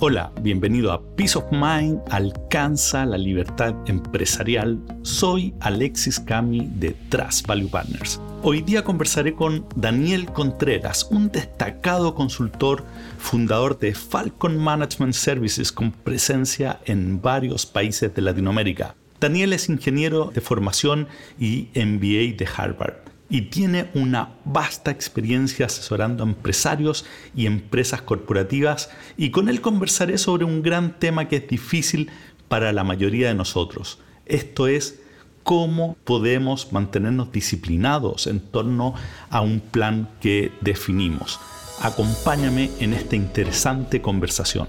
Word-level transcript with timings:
Hola, 0.00 0.30
bienvenido 0.42 0.92
a 0.92 1.02
Peace 1.16 1.36
of 1.36 1.46
Mind, 1.50 1.98
alcanza 2.08 3.04
la 3.04 3.18
libertad 3.18 3.74
empresarial. 3.86 4.78
Soy 5.02 5.52
Alexis 5.58 6.20
Cami 6.20 6.70
de 6.76 6.92
Trust 7.08 7.48
Value 7.48 7.68
Partners. 7.68 8.20
Hoy 8.44 8.62
día 8.62 8.84
conversaré 8.84 9.34
con 9.34 9.66
Daniel 9.74 10.26
Contreras, 10.26 11.08
un 11.10 11.32
destacado 11.32 12.14
consultor, 12.14 12.84
fundador 13.18 13.76
de 13.80 13.92
Falcon 13.92 14.56
Management 14.56 15.14
Services 15.14 15.72
con 15.72 15.90
presencia 15.90 16.78
en 16.84 17.20
varios 17.20 17.66
países 17.66 18.14
de 18.14 18.22
Latinoamérica. 18.22 18.94
Daniel 19.18 19.52
es 19.52 19.68
ingeniero 19.68 20.30
de 20.32 20.40
formación 20.40 21.08
y 21.40 21.70
MBA 21.74 22.36
de 22.38 22.48
Harvard 22.56 23.07
y 23.30 23.42
tiene 23.42 23.90
una 23.94 24.30
vasta 24.44 24.90
experiencia 24.90 25.66
asesorando 25.66 26.24
a 26.24 26.26
empresarios 26.26 27.04
y 27.34 27.46
empresas 27.46 28.02
corporativas 28.02 28.90
y 29.16 29.30
con 29.30 29.48
él 29.48 29.60
conversaré 29.60 30.18
sobre 30.18 30.44
un 30.44 30.62
gran 30.62 30.98
tema 30.98 31.28
que 31.28 31.36
es 31.36 31.48
difícil 31.48 32.10
para 32.48 32.72
la 32.72 32.84
mayoría 32.84 33.28
de 33.28 33.34
nosotros. 33.34 33.98
Esto 34.26 34.66
es 34.66 35.00
cómo 35.42 35.96
podemos 36.04 36.72
mantenernos 36.72 37.32
disciplinados 37.32 38.26
en 38.26 38.40
torno 38.40 38.94
a 39.30 39.40
un 39.40 39.60
plan 39.60 40.08
que 40.20 40.52
definimos. 40.60 41.40
Acompáñame 41.80 42.70
en 42.80 42.92
esta 42.92 43.16
interesante 43.16 44.02
conversación. 44.02 44.68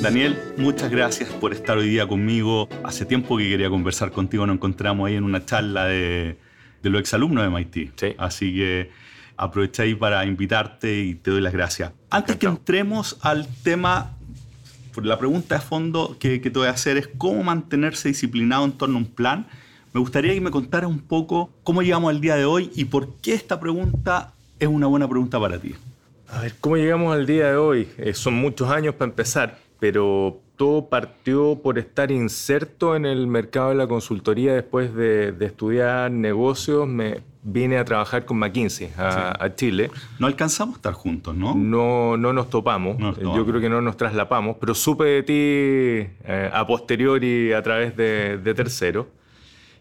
Daniel, 0.00 0.38
muchas 0.56 0.92
gracias 0.92 1.28
por 1.28 1.52
estar 1.52 1.76
hoy 1.76 1.88
día 1.88 2.06
conmigo. 2.06 2.68
Hace 2.84 3.04
tiempo 3.04 3.36
que 3.36 3.48
quería 3.48 3.68
conversar 3.68 4.12
contigo, 4.12 4.46
nos 4.46 4.54
encontramos 4.54 5.08
ahí 5.08 5.16
en 5.16 5.24
una 5.24 5.44
charla 5.44 5.86
de, 5.86 6.38
de 6.84 6.90
los 6.90 7.00
exalumnos 7.00 7.42
de 7.42 7.50
MIT. 7.50 8.14
Así 8.16 8.54
que 8.54 8.92
aproveché 9.36 9.96
para 9.96 10.24
invitarte 10.24 11.00
y 11.00 11.14
te 11.16 11.32
doy 11.32 11.40
las 11.40 11.52
gracias. 11.52 11.90
Antes 12.10 12.36
que 12.36 12.46
entremos 12.46 13.18
al 13.22 13.48
tema, 13.64 14.12
la 15.02 15.18
pregunta 15.18 15.56
de 15.56 15.60
fondo 15.62 16.16
que, 16.20 16.40
que 16.40 16.50
te 16.50 16.60
voy 16.60 16.68
a 16.68 16.72
hacer 16.72 16.96
es 16.96 17.08
cómo 17.18 17.42
mantenerse 17.42 18.06
disciplinado 18.06 18.64
en 18.66 18.72
torno 18.72 18.98
a 18.98 18.98
un 18.98 19.06
plan. 19.06 19.48
Me 19.92 19.98
gustaría 19.98 20.32
que 20.32 20.40
me 20.40 20.52
contaras 20.52 20.88
un 20.88 21.00
poco 21.00 21.50
cómo 21.64 21.82
llegamos 21.82 22.10
al 22.10 22.20
día 22.20 22.36
de 22.36 22.44
hoy 22.44 22.70
y 22.76 22.84
por 22.84 23.16
qué 23.16 23.34
esta 23.34 23.58
pregunta 23.58 24.32
es 24.60 24.68
una 24.68 24.86
buena 24.86 25.08
pregunta 25.08 25.40
para 25.40 25.58
ti. 25.58 25.74
A 26.28 26.42
ver, 26.42 26.54
¿cómo 26.60 26.76
llegamos 26.76 27.12
al 27.12 27.26
día 27.26 27.48
de 27.48 27.56
hoy? 27.56 27.88
Eh, 27.98 28.14
son 28.14 28.34
muchos 28.34 28.70
años 28.70 28.94
para 28.94 29.10
empezar 29.10 29.67
pero 29.78 30.40
todo 30.56 30.88
partió 30.88 31.60
por 31.62 31.78
estar 31.78 32.10
inserto 32.10 32.96
en 32.96 33.06
el 33.06 33.28
mercado 33.28 33.70
de 33.70 33.76
la 33.76 33.86
consultoría 33.86 34.52
después 34.52 34.94
de, 34.94 35.34
estudiar 35.40 36.10
negocios. 36.10 36.86
Me 36.88 37.22
vine 37.44 37.78
a 37.78 37.84
trabajar 37.84 38.24
con 38.24 38.38
McKinsey 38.38 38.90
a, 38.98 39.54
Chile. 39.54 39.90
No 40.18 40.26
alcanzamos 40.26 40.74
a 40.74 40.78
estar 40.78 40.92
juntos, 40.94 41.34
¿no? 41.34 41.54
No, 41.54 42.16
no 42.16 42.32
nos 42.32 42.50
topamos. 42.50 42.98
Yo 42.98 43.46
creo 43.46 43.60
que 43.60 43.68
no 43.68 43.80
nos 43.80 43.96
traslapamos, 43.96 44.56
pero 44.60 44.74
supe 44.74 45.04
de 45.04 45.22
ti 45.22 46.10
eh, 46.24 46.50
a 46.52 46.66
posteriori 46.66 47.52
a 47.52 47.62
través 47.62 47.96
de, 47.96 48.38
de 48.38 48.54
terceros. 48.54 49.06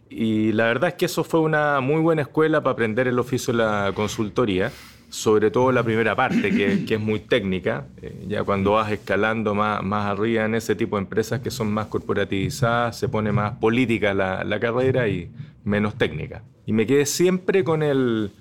Y 0.09 0.52
la 0.54 0.66
verdad 0.66 0.89
es 0.89 0.94
que 0.94 1.06
eso 1.06 1.23
fue 1.23 1.39
una 1.39 1.82
muy 1.82 2.02
buena 2.02 2.22
escuela 2.22 2.61
para 2.61 2.73
aprender 2.73 3.08
el 3.08 3.20
oficio 3.20 3.52
de 3.52 3.58
la 3.58 3.92
consultoría 3.94 4.72
sobre 5.09 5.52
todo 5.52 5.72
la 5.72 5.83
primera 5.83 6.16
parte, 6.16 6.52
que, 6.52 6.94
es 6.94 7.00
muy 7.00 7.19
técnica. 7.19 7.88
Eh, 8.02 8.25
ya 8.27 8.44
cuando 8.44 8.73
vas 8.73 8.91
escalando 8.91 9.55
más, 9.55 9.83
más 9.83 10.05
arriba 10.05 10.45
en 10.45 10.55
ese 10.55 10.75
tipo 10.75 10.97
de 10.97 11.03
empresas 11.03 11.39
que 11.39 11.52
son 11.52 11.72
más 11.72 11.88
corporativizadas, 11.88 12.97
se 12.97 13.08
pone 13.08 13.31
más 13.31 13.53
política 13.53 14.14
la, 14.14 14.59
carrera 14.59 15.08
y 15.08 15.30
menos 15.64 15.97
técnica. 15.97 16.44
Y 16.66 16.73
me 16.73 16.86
quedé 16.86 17.05
siempre 17.05 17.64
con 17.64 17.83
el, 17.83 18.31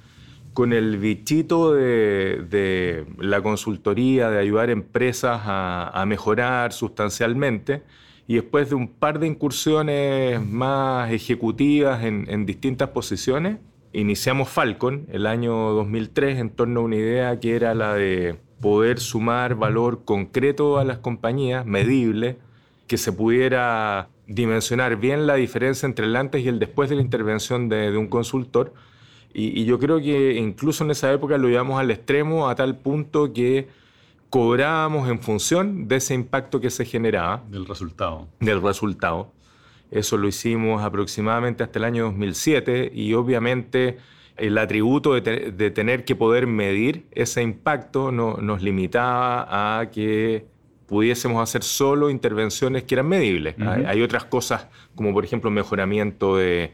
con 0.55 0.73
el 0.73 0.99
bichito 0.99 1.73
de, 1.73 3.07
la 3.19 3.41
consultoría, 3.43 4.31
de 4.31 4.41
ayudar 4.41 4.71
empresas 4.71 5.41
a, 5.45 6.05
mejorar 6.07 6.73
sustancialmente. 6.73 7.83
Y 8.29 8.35
después 8.35 8.71
de 8.71 8.75
un 8.75 8.89
par 8.89 9.21
de 9.21 9.29
incursiones 9.29 10.45
más 10.45 11.13
ejecutivas 11.13 12.03
en 12.03 12.45
distintas 12.45 12.89
posiciones, 12.89 13.59
iniciamos 14.01 14.49
Falcon 14.49 15.07
el 15.11 15.27
año 15.27 15.73
2003 15.73 16.39
en 16.39 16.51
torno 16.51 16.81
a 16.81 16.83
una 16.85 16.97
idea 16.97 17.41
que 17.41 17.57
era 17.57 17.75
la 17.75 17.95
de 17.95 18.37
poder 18.61 19.01
sumar 19.01 19.55
valor 19.55 20.05
concreto 20.05 20.79
a 20.79 20.85
las 20.85 20.99
compañías, 20.99 21.65
medible, 21.65 22.39
que 22.87 22.99
se 22.99 23.13
pudiera 23.13 24.09
dimensionar 24.27 24.97
bien 24.97 25.27
la 25.27 25.35
diferencia 25.35 25.87
entre 25.87 26.07
el 26.07 26.17
antes 26.17 26.45
y 26.45 26.49
el 26.49 26.59
después 26.59 26.91
de 26.91 26.97
la 26.97 27.03
intervención 27.03 27.69
de, 27.69 27.97
un 27.97 28.09
consultor. 28.09 28.75
Y, 29.33 29.65
yo 29.65 29.79
creo 29.79 30.01
que 30.01 30.35
incluso 30.35 30.85
en 30.85 30.91
esa 30.91 31.13
época 31.13 31.39
lo 31.39 31.49
llevamos 31.49 31.79
al 31.81 31.91
extremo 31.91 32.49
a 32.49 32.55
tal 32.55 32.77
punto 32.77 33.33
que 33.33 33.69
cobrábamos 34.31 35.09
en 35.09 35.21
función 35.21 35.89
de 35.89 35.97
ese 35.97 36.15
impacto 36.15 36.61
que 36.61 36.71
se 36.71 36.85
generaba. 36.85 37.45
Del 37.49 37.67
resultado. 37.67 38.29
Del 38.41 38.63
resultado. 38.63 39.31
Eso 39.91 40.17
lo 40.17 40.29
hicimos 40.29 40.83
aproximadamente 40.83 41.63
hasta 41.63 41.79
el 41.79 41.85
año 41.85 42.05
2007 42.05 42.91
y 42.95 43.15
obviamente 43.15 43.99
el 44.37 44.59
atributo 44.59 45.15
de, 45.15 45.71
tener 45.71 46.05
que 46.05 46.15
poder 46.15 46.47
medir 46.47 47.07
ese 47.13 47.43
impacto 47.43 48.13
no, 48.13 48.37
nos 48.37 48.63
limitaba 48.63 49.81
a 49.81 49.91
que 49.91 50.47
pudiésemos 50.87 51.43
hacer 51.43 51.63
solo 51.63 52.11
intervenciones 52.11 52.85
que 52.85 52.95
eran 52.97 53.09
medibles. 53.09 53.57
hay, 53.59 54.03
otras 54.03 54.25
cosas 54.25 54.69
como 54.95 55.13
por 55.13 55.25
ejemplo 55.25 55.51
mejoramiento 55.51 56.37
de, 56.37 56.73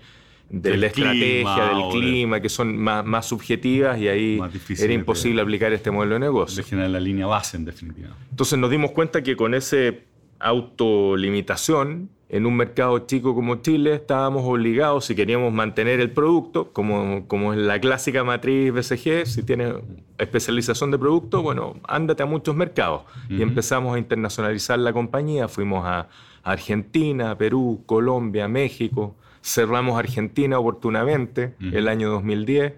la 0.51 0.87
estrategia, 0.87 1.69
del 1.69 1.89
clima, 1.93 2.41
que 2.41 2.49
son 2.49 2.77
más, 2.77 3.27
subjetivas 3.27 3.99
y 3.99 4.09
ahí 4.09 4.41
era 4.79 4.93
imposible 4.93 5.41
aplicar 5.41 5.73
este 5.73 5.91
modelo 5.91 6.15
de 6.15 6.21
negocio. 6.21 6.65
De 6.65 6.89
la 6.89 7.01
línea 7.01 7.27
base 7.27 7.57
en 7.57 7.65
definitiva. 7.65 8.17
Entonces 8.31 8.59
nos 8.59 8.71
dimos 8.71 8.91
cuenta 8.91 9.23
que 9.23 9.37
con 9.37 9.55
ese 9.55 10.05
autolimitación 10.41 12.11
en 12.33 12.47
un 12.47 12.57
mercado 12.57 12.99
chico 13.01 13.35
como 13.35 13.57
Chile 13.57 13.95
estábamos 13.95 14.43
obligados, 14.47 15.05
si 15.05 15.15
queríamos 15.15 15.53
mantener 15.53 16.01
el 16.01 16.11
producto, 16.11 16.73
como, 16.73 17.29
como 17.29 17.53
es 17.53 17.59
la 17.59 17.79
clásica 17.79 18.25
matriz 18.25 18.73
BCG, 18.73 19.27
si 19.27 19.43
tienes 19.43 19.75
especialización 20.17 20.91
de 20.91 20.99
producto, 20.99 21.43
bueno, 21.43 21.77
ándate 21.87 22.23
a 22.23 22.27
muchos 22.27 22.57
mercados. 22.57 23.03
Y 23.29 23.43
empezamos 23.43 23.95
a 23.95 23.99
internacionalizar 23.99 24.79
la 24.79 24.95
compañía, 24.95 25.47
fuimos 25.47 25.85
a 25.85 26.09
Argentina, 26.43 27.37
Perú, 27.37 27.83
Colombia, 27.85 28.49
México, 28.49 29.15
cerramos 29.45 29.99
Argentina 29.99 30.59
oportunamente 30.59 31.55
el 31.61 31.87
año 31.87 32.09
2010 32.13 32.73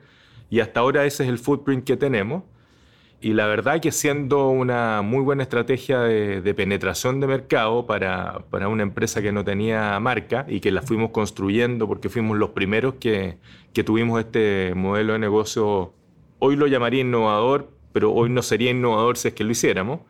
y 0.50 0.60
hasta 0.60 0.80
ahora 0.80 1.04
ese 1.04 1.22
es 1.22 1.28
el 1.28 1.38
footprint 1.38 1.84
que 1.84 1.96
tenemos. 1.96 2.42
Y 3.20 3.32
la 3.32 3.46
verdad 3.46 3.80
que 3.80 3.90
siendo 3.90 4.50
una 4.50 5.00
muy 5.00 5.20
buena 5.20 5.42
estrategia 5.42 6.00
de, 6.00 6.54
penetración 6.54 7.20
de 7.20 7.26
mercado 7.26 7.86
para, 7.86 8.44
para, 8.50 8.68
una 8.68 8.82
empresa 8.82 9.22
que 9.22 9.32
no 9.32 9.44
tenía 9.44 9.98
marca 9.98 10.44
y 10.46 10.60
que 10.60 10.70
la 10.70 10.82
fuimos 10.82 11.10
construyendo 11.10 11.88
porque 11.88 12.10
fuimos 12.10 12.36
los 12.36 12.50
primeros 12.50 12.94
que, 12.94 13.38
que 13.72 13.82
tuvimos 13.82 14.20
este 14.20 14.72
modelo 14.74 15.14
de 15.14 15.18
negocio, 15.18 15.92
hoy 16.38 16.56
lo 16.56 16.66
llamaría 16.66 17.00
innovador, 17.00 17.70
pero 17.92 18.12
hoy 18.12 18.30
no 18.30 18.42
sería 18.42 18.70
innovador 18.70 19.16
si 19.16 19.28
es 19.28 19.34
que 19.34 19.44
lo 19.44 19.52
hiciéramos. 19.52 20.00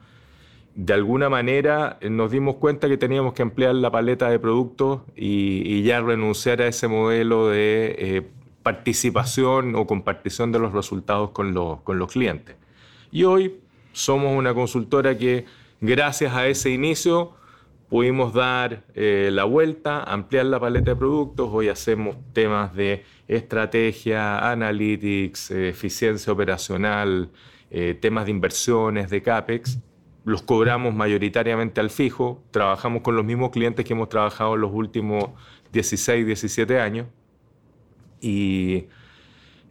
De 0.75 0.93
alguna 0.93 1.29
manera 1.29 1.99
eh, 2.01 2.11
nos 2.11 2.31
dimos 2.33 2.57
cuenta 2.57 2.89
que 2.89 2.97
teníamos 2.97 3.33
que 3.33 3.43
ampliar 3.43 3.75
la 3.77 3.91
paleta 3.91 4.29
de 4.29 4.39
productos 4.39 5.03
y, 5.15 5.83
ya 5.83 6.01
renunciar 6.01 6.63
a 6.63 6.67
ese 6.67 6.89
modelo 6.89 7.49
de 7.49 7.95
eh, 7.99 8.23
participación 8.63 9.77
o 9.77 9.87
compartición 9.87 10.51
de 10.51 10.59
los 10.59 10.73
resultados 10.73 11.31
con 11.31 11.55
los, 11.55 11.81
con 11.83 11.99
los 11.99 12.11
clientes. 12.11 12.57
Y 13.15 13.23
hoy 13.23 13.61
somos 13.93 14.37
una 14.37 14.53
consultora 14.55 15.17
que 15.17 15.45
gracias 15.81 16.35
a 16.35 16.49
ese 16.49 16.71
inicio 16.71 17.35
pudimos 17.89 18.35
dar 18.35 18.83
eh, 18.97 19.29
la 19.33 19.45
vuelta, 19.45 20.03
ampliar 20.03 20.47
la 20.47 20.59
paleta 20.59 20.91
de 20.91 20.97
productos. 20.97 21.49
Hoy 21.53 21.69
hacemos 21.69 22.17
temas 22.33 22.75
de 22.75 23.05
estrategia, 23.29 24.51
analytics, 24.51 25.53
eh, 25.53 25.69
eficiencia 25.69 26.33
operacional, 26.33 27.31
eh, 27.71 27.95
temas 27.95 28.25
de 28.25 28.33
inversiones, 28.33 29.11
de 29.11 29.23
CAPEX. 29.23 29.79
Los 30.25 30.43
cobramos 30.43 30.93
mayoritariamente 30.93 31.81
al 31.81 31.91
fijo. 31.91 32.43
Trabajamos 32.51 33.03
con 33.03 33.15
los 33.15 33.25
mismos 33.25 33.51
clientes 33.51 33.85
que 33.85 33.93
hemos 33.93 34.09
trabajado 34.09 34.57
en 34.57 34.63
los 34.63 34.73
últimos 34.73 35.31
16, 35.73 36.27
17 36.27 36.81
años. 36.81 37.07
Y 38.21 38.89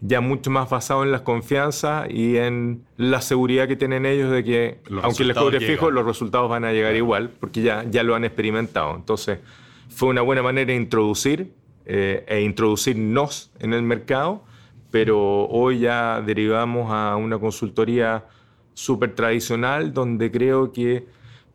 ya 0.06 0.20
mucho 0.20 0.52
más 0.52 0.70
basado 0.70 1.04
en 1.04 1.14
la 1.14 1.24
confianza 1.24 2.08
y 2.10 2.36
en 2.36 2.84
la 2.98 3.22
seguridad 3.22 3.70
que 3.70 3.78
tienen 3.78 4.06
ellos 4.06 4.32
de 4.32 4.44
que, 4.44 4.82
aunque 5.02 5.24
les 5.24 5.38
cobre 5.38 5.62
fijo, 5.62 5.92
los 5.92 6.06
resultados 6.06 6.50
van 6.50 6.66
a 6.66 6.74
llegar 6.74 6.94
igual, 6.96 7.30
porque 7.40 7.62
ya, 7.62 7.86
ya 7.90 8.04
lo 8.04 8.14
han 8.14 8.26
experimentado. 8.26 8.96
Entonces, 8.96 9.40
fue 9.88 10.10
una 10.10 10.22
buena 10.22 10.44
manera 10.44 10.68
de 10.68 10.76
introducir 10.76 11.54
eh, 11.86 12.26
e 12.28 12.42
introducirnos 12.42 13.52
en 13.60 13.74
el 13.74 13.82
mercado, 13.82 14.44
pero 14.92 15.46
hoy 15.48 15.80
ya 15.80 16.22
derivamos 16.22 16.92
a 16.92 17.16
una 17.16 17.40
consultoría 17.40 18.26
súper 18.74 19.16
tradicional 19.16 19.94
donde 19.94 20.32
creo 20.32 20.74
que 20.74 21.08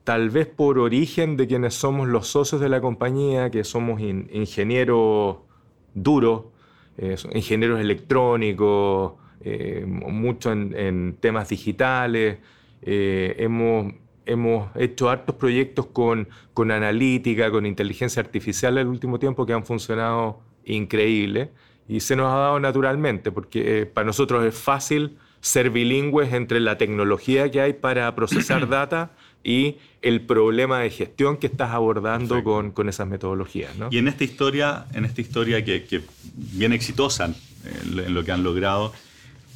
tal 0.04 0.30
vez 0.30 0.46
por 0.46 0.78
origen 0.78 1.36
de 1.36 1.46
quienes 1.46 1.74
somos 1.74 2.08
los 2.08 2.28
socios 2.28 2.62
de 2.62 2.70
la 2.70 2.80
compañía, 2.80 3.50
que 3.50 3.62
somos 3.62 4.00
ingenieros 4.00 5.36
duros, 5.92 6.44
eh, 6.98 7.16
ingenieros 7.34 7.80
electrónicos, 7.80 9.14
eh, 9.40 9.84
mucho 9.86 10.52
en, 10.52 11.16
temas 11.20 11.48
digitales. 11.48 12.38
Eh, 12.82 13.36
hemos, 13.38 13.94
hemos 14.26 14.70
hecho 14.76 15.08
hartos 15.08 15.36
proyectos 15.36 15.86
con, 15.86 16.28
con 16.54 16.70
analítica, 16.70 17.50
con 17.50 17.66
inteligencia 17.66 18.20
artificial 18.20 18.78
el 18.78 18.86
último 18.88 19.18
tiempo 19.18 19.46
que 19.46 19.52
han 19.52 19.64
funcionado 19.64 20.40
increíble 20.64 21.50
y 21.88 22.00
se 22.00 22.14
nos 22.14 22.32
ha 22.32 22.36
dado 22.36 22.60
naturalmente, 22.60 23.32
porque 23.32 23.80
eh, 23.80 23.86
para 23.86 24.04
nosotros 24.04 24.44
es 24.44 24.54
fácil 24.54 25.16
ser 25.40 25.70
bilingües 25.70 26.32
entre 26.34 26.60
la 26.60 26.76
tecnología 26.76 27.50
que 27.50 27.60
hay 27.60 27.72
para 27.72 28.14
procesar 28.14 28.68
data 28.68 29.12
y 29.44 29.76
el 30.02 30.20
problema 30.20 30.80
de 30.80 30.90
gestión 30.90 31.36
que 31.36 31.46
estás 31.46 31.70
abordando 31.70 32.42
con, 32.44 32.70
con, 32.70 32.88
esas 32.88 33.08
metodologías. 33.08 33.76
¿no? 33.76 33.88
Y 33.90 33.98
en 33.98 34.08
esta 34.08 34.24
historia, 34.24 34.86
en 34.92 35.04
esta 35.04 35.20
historia 35.20 35.64
que, 35.64 35.84
que 35.84 36.02
bien 36.34 36.72
exitosa 36.72 37.34
en 37.64 38.14
lo 38.14 38.24
que 38.24 38.32
han 38.32 38.42
logrado, 38.42 38.92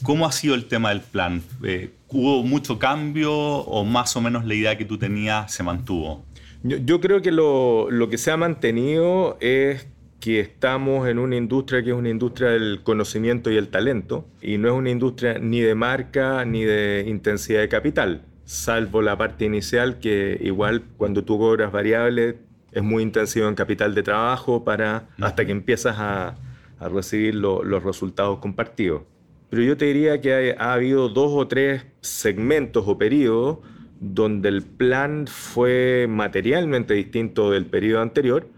¿cómo 0.02 0.26
ha 0.26 0.32
sido 0.32 0.54
el 0.54 0.66
tema 0.66 0.90
del 0.90 1.00
plan? 1.00 1.42
Eh, 1.62 1.90
¿Hubo 2.08 2.42
mucho 2.42 2.78
cambio 2.78 3.32
o 3.34 3.84
más 3.84 4.16
o 4.16 4.20
menos 4.20 4.44
la 4.44 4.54
idea 4.54 4.76
que 4.76 4.84
tú 4.84 4.98
tenías 4.98 5.52
se 5.52 5.62
mantuvo? 5.62 6.24
Yo, 6.62 6.76
yo 6.78 7.00
creo 7.00 7.22
que 7.22 7.32
lo, 7.32 7.90
lo, 7.90 8.08
que 8.08 8.18
se 8.18 8.30
ha 8.30 8.36
mantenido 8.36 9.36
es 9.40 9.86
que 10.20 10.38
estamos 10.38 11.08
en 11.08 11.18
una 11.18 11.36
industria 11.36 11.82
que 11.82 11.90
es 11.90 11.96
una 11.96 12.08
industria 12.08 12.50
del 12.50 12.82
conocimiento 12.84 13.50
y 13.50 13.56
el 13.56 13.68
talento, 13.68 14.24
y 14.40 14.56
no 14.56 14.68
es 14.68 14.74
una 14.74 14.90
industria 14.90 15.38
ni 15.40 15.60
de 15.60 15.74
marca 15.74 16.44
ni 16.44 16.62
de 16.62 17.04
intensidad 17.08 17.60
de 17.60 17.68
capital, 17.68 18.22
salvo 18.44 19.02
la 19.02 19.16
parte 19.16 19.44
inicial 19.44 19.98
que 19.98 20.38
igual 20.42 20.82
cuando 20.96 21.24
tú 21.24 21.38
cobras 21.38 21.72
variables 21.72 22.36
es 22.72 22.82
muy 22.82 23.02
intensivo 23.02 23.48
en 23.48 23.54
capital 23.54 23.94
de 23.94 24.02
trabajo 24.02 24.64
para 24.64 25.08
hasta 25.20 25.44
que 25.44 25.52
empiezas 25.52 25.96
a, 25.98 26.36
a 26.78 26.88
recibir 26.88 27.34
lo, 27.34 27.62
los 27.62 27.82
resultados 27.82 28.38
compartidos. 28.38 29.02
Pero 29.50 29.62
yo 29.62 29.76
te 29.76 29.84
diría 29.84 30.20
que 30.20 30.54
ha, 30.56 30.64
ha 30.64 30.72
habido 30.72 31.08
dos 31.08 31.30
o 31.32 31.46
tres 31.46 31.84
segmentos 32.00 32.84
o 32.86 32.96
periodos 32.96 33.58
donde 34.00 34.48
el 34.48 34.62
plan 34.62 35.26
fue 35.28 36.06
materialmente 36.08 36.94
distinto 36.94 37.50
del 37.50 37.66
periodo 37.66 38.02
anterior, 38.02 38.48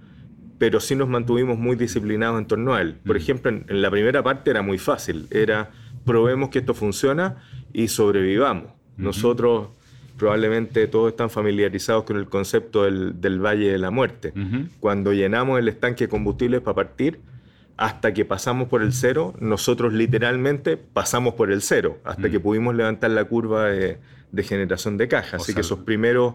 pero 0.59 0.81
sí 0.81 0.95
nos 0.95 1.09
mantuvimos 1.09 1.59
muy 1.59 1.77
disciplinados 1.77 2.39
en 2.39 2.47
torno 2.47 2.75
a 2.75 2.81
él. 2.81 2.95
Por 3.05 3.17
ejemplo, 3.17 3.51
en, 3.51 3.67
en, 3.69 3.83
la 3.83 3.91
primera 3.91 4.23
parte 4.23 4.51
era 4.51 4.63
muy 4.63 4.79
fácil, 4.79 5.27
era 5.31 5.71
probemos 6.05 6.49
que 6.49 6.61
esto 6.61 6.73
funciona 6.73 7.43
y 7.73 7.89
sobrevivamos. 7.89 8.73
Nosotros 8.97 9.69
probablemente 10.17 10.87
todos 10.87 11.11
están 11.11 11.31
familiarizados 11.31 12.05
con 12.05 12.17
el 12.17 12.27
concepto 12.27 12.85
del, 12.85 13.21
del 13.21 13.45
Valle 13.45 13.73
de 13.73 13.79
la 13.79 13.91
Muerte. 13.91 14.33
Cuando 14.81 15.13
llenamos 15.13 15.59
el 15.59 15.69
estanque 15.69 16.05
de 16.05 16.09
combustibles 16.09 16.61
para 16.61 16.75
partir, 16.75 17.21
hasta 17.77 18.15
que 18.15 18.25
pasamos 18.25 18.69
por 18.69 18.83
el 18.83 18.93
cero, 18.93 19.35
nosotros 19.41 19.93
literalmente 19.93 20.77
pasamos 20.77 21.35
por 21.35 21.51
el 21.51 21.61
cero, 21.63 21.99
hasta 22.05 22.31
que 22.31 22.39
pudimos 22.39 22.75
levantar 22.75 23.11
la 23.11 23.25
curva 23.25 23.67
de, 23.67 23.99
de 24.31 24.43
generación 24.45 24.97
de 24.97 25.09
caja. 25.09 25.37
Así 25.39 25.47
sea, 25.47 25.57
que 25.57 25.61
esos 25.63 25.81
primeros 25.81 26.35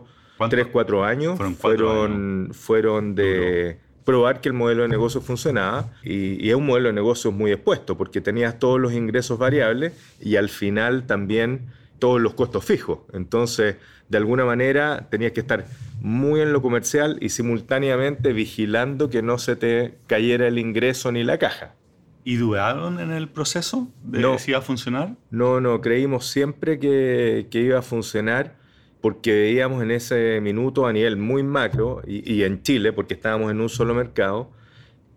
3, 0.50 0.68
4 0.72 1.04
años 1.04 1.38
fueron, 1.38 1.56
fueron, 1.56 2.12
años. 2.12 2.58
fueron 2.58 3.16
de... 3.16 3.66
Duro 3.66 3.90
probar 4.06 4.42
que 4.42 4.50
el 4.50 4.54
modelo 4.56 4.82
de 4.82 4.88
negocio 4.88 5.22
funcionaba 5.22 5.92
y, 6.04 6.44
y, 6.44 6.50
es 6.50 6.56
un 6.56 6.66
modelo 6.66 6.88
de 6.88 6.94
negocio 6.94 7.32
muy 7.32 7.52
expuesto 7.52 7.96
porque 7.96 8.22
tenías 8.22 8.58
todos 8.58 8.80
los 8.80 8.92
ingresos 8.94 9.38
variables 9.38 9.94
y 10.20 10.38
al 10.38 10.50
final 10.50 11.06
también 11.06 11.68
todos 12.00 12.20
los 12.22 12.34
costos 12.34 12.66
fijos. 12.66 13.00
Entonces, 13.14 13.76
de 14.08 14.18
alguna 14.18 14.46
manera, 14.46 15.08
tenías 15.10 15.34
que 15.34 15.42
estar 15.42 15.66
muy 16.02 16.42
en 16.42 16.54
lo 16.54 16.62
comercial 16.62 17.18
y 17.22 17.30
simultáneamente 17.30 18.34
vigilando 18.34 19.10
que 19.10 19.22
no 19.22 19.38
se 19.38 19.56
te 19.56 19.98
cayera 20.08 20.48
el 20.48 20.58
ingreso 20.58 21.12
ni 21.12 21.24
la 21.24 21.38
caja. 21.38 21.76
¿Y 22.24 22.36
dudaron 22.36 23.00
en 23.00 23.12
el 23.12 23.30
proceso 23.30 23.88
de 24.04 24.20
no, 24.20 24.38
si 24.38 24.52
iba 24.52 24.60
a 24.60 24.62
funcionar? 24.64 25.16
No, 25.32 25.62
no, 25.62 25.82
creímos 25.82 26.28
siempre 26.28 26.80
que, 26.80 27.48
que 27.50 27.62
iba 27.62 27.80
a 27.80 27.82
funcionar 27.82 28.58
porque 29.02 29.32
veíamos 29.32 29.82
en 29.82 29.92
ese 29.92 30.42
minuto 30.42 30.86
a 30.86 30.94
nivel 30.94 31.18
muy 31.18 31.44
macro 31.44 32.02
y, 32.06 32.32
y 32.32 32.44
en 32.44 32.62
Chile, 32.64 32.92
porque 32.92 33.14
estábamos 33.14 33.52
en 33.52 33.62
un 33.62 33.70
solo 33.70 33.94
mercado, 33.94 34.52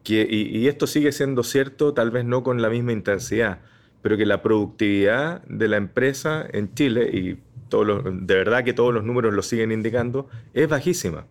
que, 0.05 0.27
y, 0.29 0.57
y, 0.57 0.69
esto 0.69 0.87
sigue 0.87 1.13
siendo 1.13 1.43
cierto, 1.43 1.95
tal 1.95 2.11
vez 2.11 2.25
no 2.25 2.43
con 2.43 2.63
la 2.63 2.71
misma 2.71 2.93
intensidad, 2.93 3.61
pero 4.03 4.17
que 4.17 4.27
la 4.27 4.43
productividad 4.43 5.43
de 5.45 5.69
la 5.69 5.77
empresa 5.77 6.47
en 6.53 6.75
Chile, 6.75 7.09
y 7.13 7.39
todos 7.69 7.87
los, 7.87 8.05
de 8.05 8.35
verdad 8.35 8.65
que 8.65 8.73
todos 8.73 8.93
los 8.93 9.05
números 9.05 9.33
lo 9.33 9.43
siguen 9.43 9.73
indicando, 9.73 10.29
es 10.53 10.69
bajísima. 10.69 11.27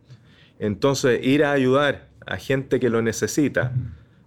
Entonces, 0.59 1.25
ir 1.25 1.43
a 1.43 1.51
ayudar 1.51 2.07
a 2.25 2.37
gente 2.37 2.79
que 2.79 2.89
lo 2.89 3.01
necesita, 3.01 3.73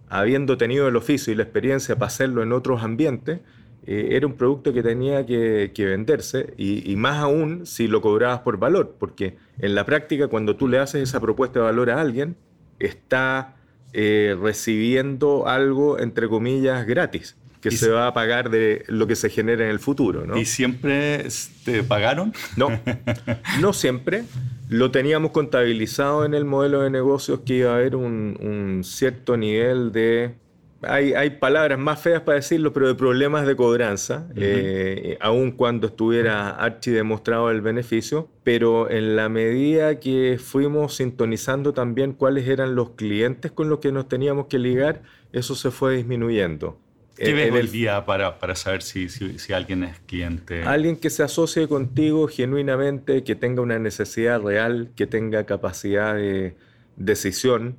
habiendo 0.07 0.57
tenido 0.57 0.87
el 0.87 0.95
oficio 0.95 1.33
y 1.33 1.35
la 1.35 1.43
experiencia 1.43 1.95
para 1.95 2.07
hacerlo 2.07 2.43
en 2.43 2.51
otros 2.51 2.83
ambientes, 2.83 3.39
eh, 3.87 4.09
era 4.11 4.25
un 4.25 4.33
producto 4.33 4.73
que 4.73 4.81
tenía 4.81 5.25
que, 5.25 5.71
venderse 5.77 6.53
y, 6.57 6.91
y, 6.91 6.95
más 6.95 7.17
aún 7.17 7.65
si 7.65 7.87
lo 7.87 8.01
cobrabas 8.01 8.39
por 8.39 8.57
valor, 8.57 8.95
porque 8.99 9.37
en 9.59 9.75
la 9.75 9.85
práctica 9.85 10.27
cuando 10.27 10.55
tú 10.55 10.67
le 10.67 10.79
haces 10.79 11.03
esa 11.03 11.19
propuesta 11.19 11.59
de 11.59 11.65
valor 11.65 11.91
a 11.91 12.01
alguien, 12.01 12.35
está 12.79 13.55
eh, 13.93 14.35
recibiendo 14.41 15.47
algo, 15.47 15.99
entre 15.99 16.27
comillas, 16.27 16.85
gratis, 16.85 17.37
que 17.69 17.75
y 17.75 17.77
se 17.77 17.89
va 17.89 18.07
a 18.07 18.13
pagar 18.13 18.49
de 18.49 18.83
lo 18.87 19.07
que 19.07 19.15
se 19.15 19.29
genera 19.29 19.65
en 19.65 19.71
el 19.71 19.79
futuro. 19.79 20.25
¿no? 20.25 20.37
¿Y 20.37 20.45
siempre 20.45 21.25
te 21.63 21.83
pagaron? 21.83 22.33
No, 22.55 22.69
no 23.59 23.73
siempre. 23.73 24.23
Lo 24.69 24.91
teníamos 24.91 25.31
contabilizado 25.31 26.25
en 26.25 26.33
el 26.33 26.45
modelo 26.45 26.81
de 26.81 26.89
negocios 26.89 27.41
que 27.45 27.55
iba 27.55 27.71
a 27.71 27.75
haber 27.75 27.95
un, 27.95 28.37
un 28.39 28.83
cierto 28.83 29.37
nivel 29.37 29.91
de 29.91 30.35
hay, 30.81 31.13
hay, 31.13 31.31
palabras 31.31 31.79
más 31.79 31.99
feas 31.99 32.21
para 32.21 32.35
decirlo, 32.35 32.71
pero 32.71 32.87
de 32.87 32.93
problemas 32.93 33.47
de 33.47 33.55
cobranza, 33.55 34.27
uh 34.29 34.33
-huh. 34.33 34.37
eh, 34.37 35.17
aun 35.19 35.51
cuando 35.51 35.87
estuviera 35.87 36.49
archi 36.49 36.91
demostrado 36.91 37.49
el 37.49 37.61
beneficio, 37.61 38.29
pero 38.43 38.89
en 38.91 39.15
la 39.15 39.27
medida 39.27 39.99
que 39.99 40.37
fuimos 40.39 40.95
sintonizando 40.95 41.73
también 41.73 42.13
cuáles 42.13 42.47
eran 42.47 42.75
los 42.75 42.91
clientes 42.91 43.51
con 43.51 43.67
los 43.67 43.79
que 43.79 43.91
nos 43.91 44.07
teníamos 44.07 44.45
que 44.45 44.59
ligar, 44.59 45.01
eso 45.31 45.55
se 45.55 45.71
fue 45.71 45.95
disminuyendo. 45.95 46.77
¿Qué 47.17 47.33
ves 47.33 47.51
hoy 47.51 47.67
día 47.67 48.05
para, 48.05 48.39
para 48.39 48.55
saber 48.55 48.81
si, 48.81 49.09
si, 49.09 49.39
si, 49.39 49.53
alguien 49.53 49.83
es 49.83 49.99
cliente? 50.05 50.63
Alguien 50.63 50.97
que 50.97 51.09
se 51.09 51.23
asocie 51.23 51.67
contigo 51.67 52.27
genuinamente, 52.27 53.23
que 53.23 53.35
tenga 53.35 53.61
una 53.61 53.79
necesidad 53.79 54.41
real, 54.41 54.89
que 54.95 55.07
tenga 55.07 55.45
capacidad 55.45 56.15
de 56.15 56.55
decisión, 56.97 57.77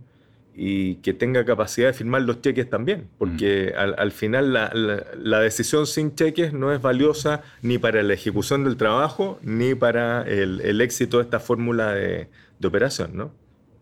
y 0.56 0.96
que 0.96 1.12
tenga 1.12 1.44
capacidad 1.44 1.88
de 1.88 1.92
firmar 1.92 2.22
los 2.22 2.40
cheques 2.40 2.68
también, 2.68 3.08
porque 3.18 3.74
mm. 3.74 3.78
al, 3.78 3.94
al, 3.98 4.10
final 4.10 4.54
la, 4.54 4.70
la, 4.72 5.04
la, 5.14 5.40
decisión 5.40 5.86
sin 5.86 6.14
cheques 6.14 6.54
no 6.54 6.72
es 6.72 6.80
valiosa 6.80 7.42
ni 7.60 7.76
para 7.76 8.02
la 8.02 8.14
ejecución 8.14 8.64
del 8.64 8.78
trabajo 8.78 9.38
ni 9.42 9.74
para 9.74 10.22
el, 10.22 10.62
el 10.62 10.80
éxito 10.80 11.18
de 11.18 11.24
esta 11.24 11.40
fórmula 11.40 11.92
de, 11.92 12.28
de, 12.58 12.68
operación. 12.68 13.10
¿no? 13.12 13.32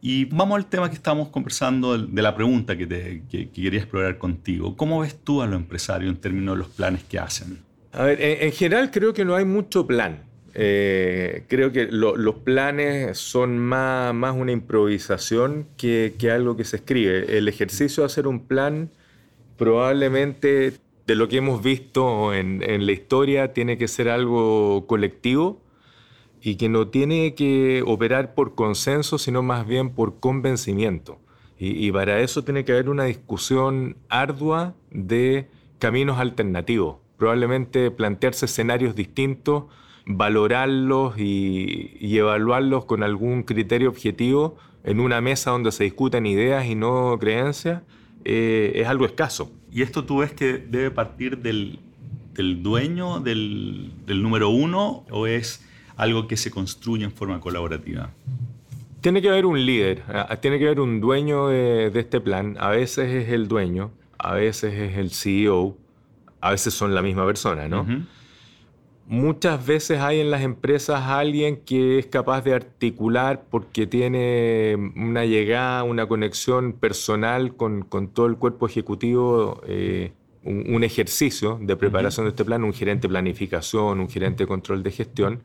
Y 0.06 0.26
vamos 0.26 0.56
al 0.56 0.66
tema 0.66 0.90
que 0.90 0.96
estábamos 0.96 1.30
conversando, 1.30 1.96
de 1.96 2.20
la 2.20 2.36
pregunta 2.36 2.76
que, 2.76 3.22
quería 3.54 3.80
explorar 3.80 4.18
contigo. 4.18 4.76
¿Cómo 4.76 5.00
ves 5.00 5.16
tú 5.24 5.40
a 5.40 5.46
los 5.46 5.56
empresarios 5.56 6.14
en 6.14 6.20
términos 6.20 6.56
de 6.56 6.58
los 6.58 6.68
planes 6.68 7.04
que 7.04 7.18
hacen? 7.18 7.60
A 7.90 8.04
ver, 8.04 8.20
en, 8.20 8.48
en 8.48 8.52
general 8.52 8.90
creo 8.90 9.14
que 9.14 9.24
no 9.24 9.34
hay 9.34 9.46
mucho 9.46 9.86
plan. 9.86 10.24
Eh, 10.52 11.44
creo 11.48 11.72
que 11.72 11.86
lo, 11.86 12.18
los 12.18 12.34
planes 12.34 13.16
son 13.16 13.56
más, 13.58 14.12
una 14.36 14.52
improvisación 14.52 15.68
que, 15.78 16.14
algo 16.30 16.54
que 16.54 16.64
se 16.64 16.76
escribe. 16.76 17.38
El 17.38 17.48
ejercicio 17.48 18.02
de 18.02 18.08
hacer 18.08 18.26
un 18.26 18.40
plan 18.40 18.90
probablemente 19.56 20.74
de 21.06 21.14
lo 21.14 21.28
que 21.28 21.38
hemos 21.38 21.62
visto 21.62 22.34
en 22.34 22.84
la 22.84 22.92
historia 22.92 23.54
tiene 23.54 23.78
que 23.78 23.88
ser 23.88 24.10
algo 24.10 24.86
colectivo 24.86 25.63
y 26.44 26.56
que 26.56 26.68
no 26.68 26.88
tiene 26.88 27.34
que 27.34 27.82
operar 27.86 28.34
por 28.34 28.54
consenso, 28.54 29.16
sino 29.16 29.42
más 29.42 29.66
bien 29.66 29.88
por 29.90 30.20
convencimiento. 30.20 31.18
Y, 31.58 31.90
para 31.90 32.20
eso 32.20 32.44
tiene 32.44 32.64
que 32.64 32.72
haber 32.72 32.90
una 32.90 33.04
discusión 33.04 33.96
ardua 34.10 34.74
de 34.90 35.48
caminos 35.78 36.18
alternativos. 36.18 36.96
Probablemente 37.16 37.90
plantearse 37.90 38.44
escenarios 38.44 38.94
distintos 38.94 39.64
valorarlos 40.06 41.18
y, 41.18 41.96
evaluarlos 42.18 42.84
con 42.84 43.02
algún 43.02 43.44
criterio 43.44 43.88
objetivo 43.88 44.56
en 44.84 45.00
una 45.00 45.22
mesa 45.22 45.50
donde 45.50 45.72
se 45.72 45.84
discuten 45.84 46.26
ideas 46.26 46.66
y 46.66 46.74
no 46.74 47.16
creencias, 47.18 47.82
eh, 48.26 48.72
es 48.74 48.86
algo 48.86 49.06
escaso. 49.06 49.50
¿Y 49.72 49.80
esto 49.80 50.04
tú 50.04 50.18
ves 50.18 50.32
que 50.32 50.58
debe 50.58 50.90
partir 50.90 51.38
del, 51.38 51.78
del 52.34 52.62
dueño, 52.62 53.20
del, 53.20 53.92
del, 54.04 54.22
número 54.22 54.50
uno, 54.50 55.06
o 55.10 55.26
es 55.26 55.64
algo 55.96 56.26
que 56.26 56.36
se 56.36 56.50
construye 56.50 57.04
en 57.04 57.12
forma 57.12 57.40
colaborativa? 57.40 58.10
Tiene 59.00 59.20
que 59.20 59.28
haber 59.28 59.46
un 59.46 59.64
líder, 59.64 60.02
ah, 60.08 60.36
tiene 60.40 60.58
que 60.58 60.66
haber 60.66 60.80
un 60.80 61.00
dueño 61.00 61.48
de, 61.48 61.90
de 61.90 62.00
este 62.00 62.20
plan. 62.20 62.56
A 62.58 62.70
veces 62.70 63.12
es 63.12 63.28
el 63.30 63.48
dueño, 63.48 63.90
a 64.18 64.34
veces 64.34 64.74
es 64.74 64.96
el 64.96 65.10
CEO, 65.10 65.76
a 66.40 66.50
veces 66.50 66.72
son 66.74 66.94
la 66.94 67.02
misma 67.02 67.26
persona, 67.26 67.68
¿no? 67.68 67.82
Uh 67.82 67.86
-huh 67.86 68.06
muchas 69.06 69.64
veces 69.66 70.00
hay 70.00 70.20
en 70.20 70.30
las 70.30 70.42
empresas 70.42 71.02
alguien 71.02 71.58
que 71.64 71.98
es 71.98 72.06
capaz 72.06 72.42
de 72.42 72.54
articular 72.54 73.44
porque 73.50 73.86
tiene 73.86 74.76
una 74.96 75.24
llegada, 75.24 75.82
una 75.84 76.06
conexión 76.06 76.72
personal 76.72 77.56
con, 77.56 77.82
con 77.82 78.08
todo 78.08 78.26
el 78.26 78.36
cuerpo 78.36 78.66
ejecutivo, 78.66 79.60
eh, 79.66 80.12
un, 80.42 80.74
un, 80.74 80.84
ejercicio 80.84 81.58
de 81.60 81.76
preparación 81.76 82.24
uh 82.24 82.28
-huh. 82.28 82.32
de 82.32 82.34
este 82.34 82.44
plan, 82.44 82.64
un 82.64 82.72
gerente 82.72 83.02
de 83.02 83.12
planificación, 83.12 84.00
un 84.00 84.08
gerente 84.08 84.44
de 84.44 84.48
control 84.48 84.82
de 84.82 84.90
gestión, 84.90 85.42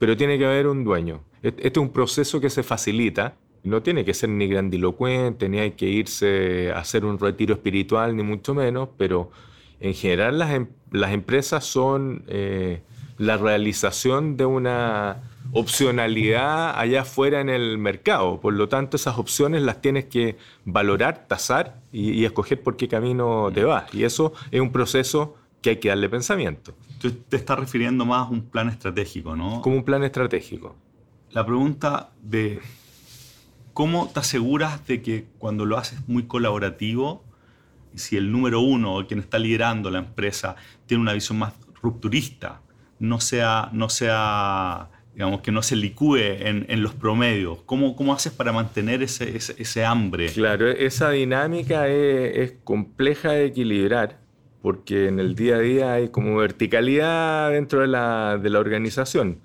pero 0.00 0.16
tiene 0.16 0.38
que 0.38 0.46
haber 0.46 0.66
un 0.66 0.82
dueño. 0.82 1.22
Este 1.42 1.68
es 1.68 1.76
un 1.76 1.90
proceso 1.90 2.40
que 2.40 2.48
se 2.48 2.62
facilita. 2.62 3.34
No 3.62 3.82
tiene 3.82 4.02
que 4.02 4.14
ser 4.14 4.30
ni 4.30 4.48
grandilocuente, 4.48 5.46
ni 5.50 5.58
hay 5.58 5.72
que 5.72 5.86
irse 5.86 6.72
a 6.72 6.78
hacer 6.78 7.04
un 7.04 7.18
retiro 7.18 7.54
espiritual, 7.54 8.16
ni 8.16 8.22
mucho 8.22 8.54
menos, 8.54 8.88
pero 8.96 9.30
en 9.78 9.92
general 9.92 10.38
las, 10.38 10.52
em, 10.52 10.68
las 10.90 11.12
empresas 11.12 11.66
son 11.66 12.24
eh, 12.28 12.80
la 13.18 13.36
realización 13.36 14.38
de 14.38 14.46
una 14.46 15.22
opcionalidad 15.52 16.78
allá 16.78 17.02
afuera 17.02 17.42
en 17.42 17.50
el 17.50 17.76
mercado. 17.76 18.40
Por 18.40 18.54
lo 18.54 18.70
tanto, 18.70 18.96
esas 18.96 19.18
opciones 19.18 19.60
las 19.60 19.82
tienes 19.82 20.06
que 20.06 20.38
valorar, 20.64 21.26
tasar 21.28 21.76
y, 21.92 22.24
escoger 22.24 22.62
por 22.62 22.78
qué 22.78 22.88
camino 22.88 23.50
te 23.52 23.64
vas. 23.64 23.94
Y 23.94 24.04
eso 24.04 24.32
es 24.50 24.62
un 24.62 24.72
proceso 24.72 25.36
que 25.60 25.70
hay 25.70 25.76
que 25.76 25.90
darle 25.90 26.08
pensamiento. 26.08 26.72
Tú 27.00 27.10
te 27.10 27.36
estás 27.36 27.58
refiriendo 27.58 28.04
más 28.04 28.28
a 28.28 28.30
un 28.30 28.42
plan 28.42 28.68
estratégico, 28.68 29.34
¿no? 29.34 29.62
Como 29.62 29.76
un 29.76 29.84
plan 29.84 30.04
estratégico. 30.04 30.76
La 31.30 31.44
pregunta 31.44 32.10
de 32.22 32.60
cómo 33.72 34.08
te 34.12 34.20
aseguras 34.20 34.86
de 34.86 35.00
que 35.00 35.26
cuando 35.38 35.64
lo 35.64 35.78
haces 35.78 36.06
muy 36.08 36.24
colaborativo, 36.24 37.24
si 37.94 38.16
el 38.16 38.30
número 38.30 38.60
uno, 38.60 39.06
quien 39.08 39.20
está 39.20 39.38
liderando 39.38 39.90
la 39.90 39.98
empresa, 40.00 40.56
tiene 40.86 41.00
una 41.00 41.14
visión 41.14 41.38
más 41.38 41.54
rupturista, 41.82 42.60
no 42.98 43.18
sea, 43.18 43.70
no 43.72 43.88
sea 43.88 44.90
digamos, 45.14 45.40
que 45.40 45.52
no 45.52 45.62
se 45.62 45.76
licúe 45.76 46.16
en, 46.16 46.82
los 46.82 46.94
promedios? 46.94 47.58
¿Cómo, 47.66 47.96
¿Cómo, 47.96 48.14
haces 48.14 48.32
para 48.32 48.52
mantener 48.52 49.02
ese, 49.02 49.36
ese, 49.36 49.84
hambre? 49.84 50.32
Claro, 50.32 50.68
esa 50.68 51.10
dinámica 51.10 51.88
es, 51.88 52.54
compleja 52.64 53.32
de 53.32 53.46
equilibrar 53.46 54.18
porque 54.62 55.06
en 55.08 55.18
el 55.18 55.34
día 55.34 55.56
a 55.56 55.60
día 55.60 55.92
hay 55.94 56.08
como 56.08 56.36
verticalidad 56.36 57.50
dentro 57.50 57.80
de 57.80 57.86
la, 57.86 58.38
de 58.40 58.50
la 58.50 58.58
organización. 58.58 59.38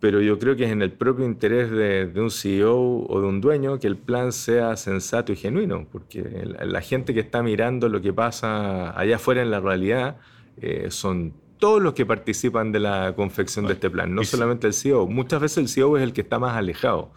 Pero 0.00 0.20
yo 0.20 0.38
creo 0.38 0.56
que 0.56 0.64
es 0.64 0.70
en 0.70 0.82
el 0.82 0.92
propio 0.92 1.24
interés 1.24 1.70
de, 1.70 2.06
de, 2.06 2.20
un 2.20 2.30
CEO 2.30 3.06
o 3.08 3.20
de 3.20 3.26
un 3.26 3.40
dueño 3.40 3.78
que 3.78 3.86
el 3.86 3.96
plan 3.96 4.30
sea 4.32 4.76
sensato 4.76 5.32
y 5.32 5.36
genuino, 5.36 5.86
porque 5.90 6.22
la, 6.22 6.80
gente 6.82 7.14
que 7.14 7.20
está 7.20 7.42
mirando 7.42 7.88
lo 7.88 8.02
que 8.02 8.12
pasa 8.12 8.98
allá 8.98 9.16
afuera 9.16 9.42
en 9.42 9.50
la 9.50 9.60
realidad 9.60 10.18
eh, 10.60 10.88
son 10.90 11.32
todos 11.58 11.82
los 11.82 11.94
que 11.94 12.04
participan 12.04 12.72
de 12.72 12.80
la 12.80 13.14
confección 13.16 13.66
de 13.66 13.72
este 13.74 13.88
plan, 13.88 14.14
no 14.14 14.22
solamente 14.24 14.66
el 14.66 14.74
CEO. 14.74 15.06
Muchas 15.06 15.40
veces 15.40 15.58
el 15.58 15.68
CEO 15.68 15.96
es 15.96 16.02
el 16.02 16.12
que 16.12 16.20
está 16.20 16.38
más 16.38 16.56
alejado. 16.56 17.10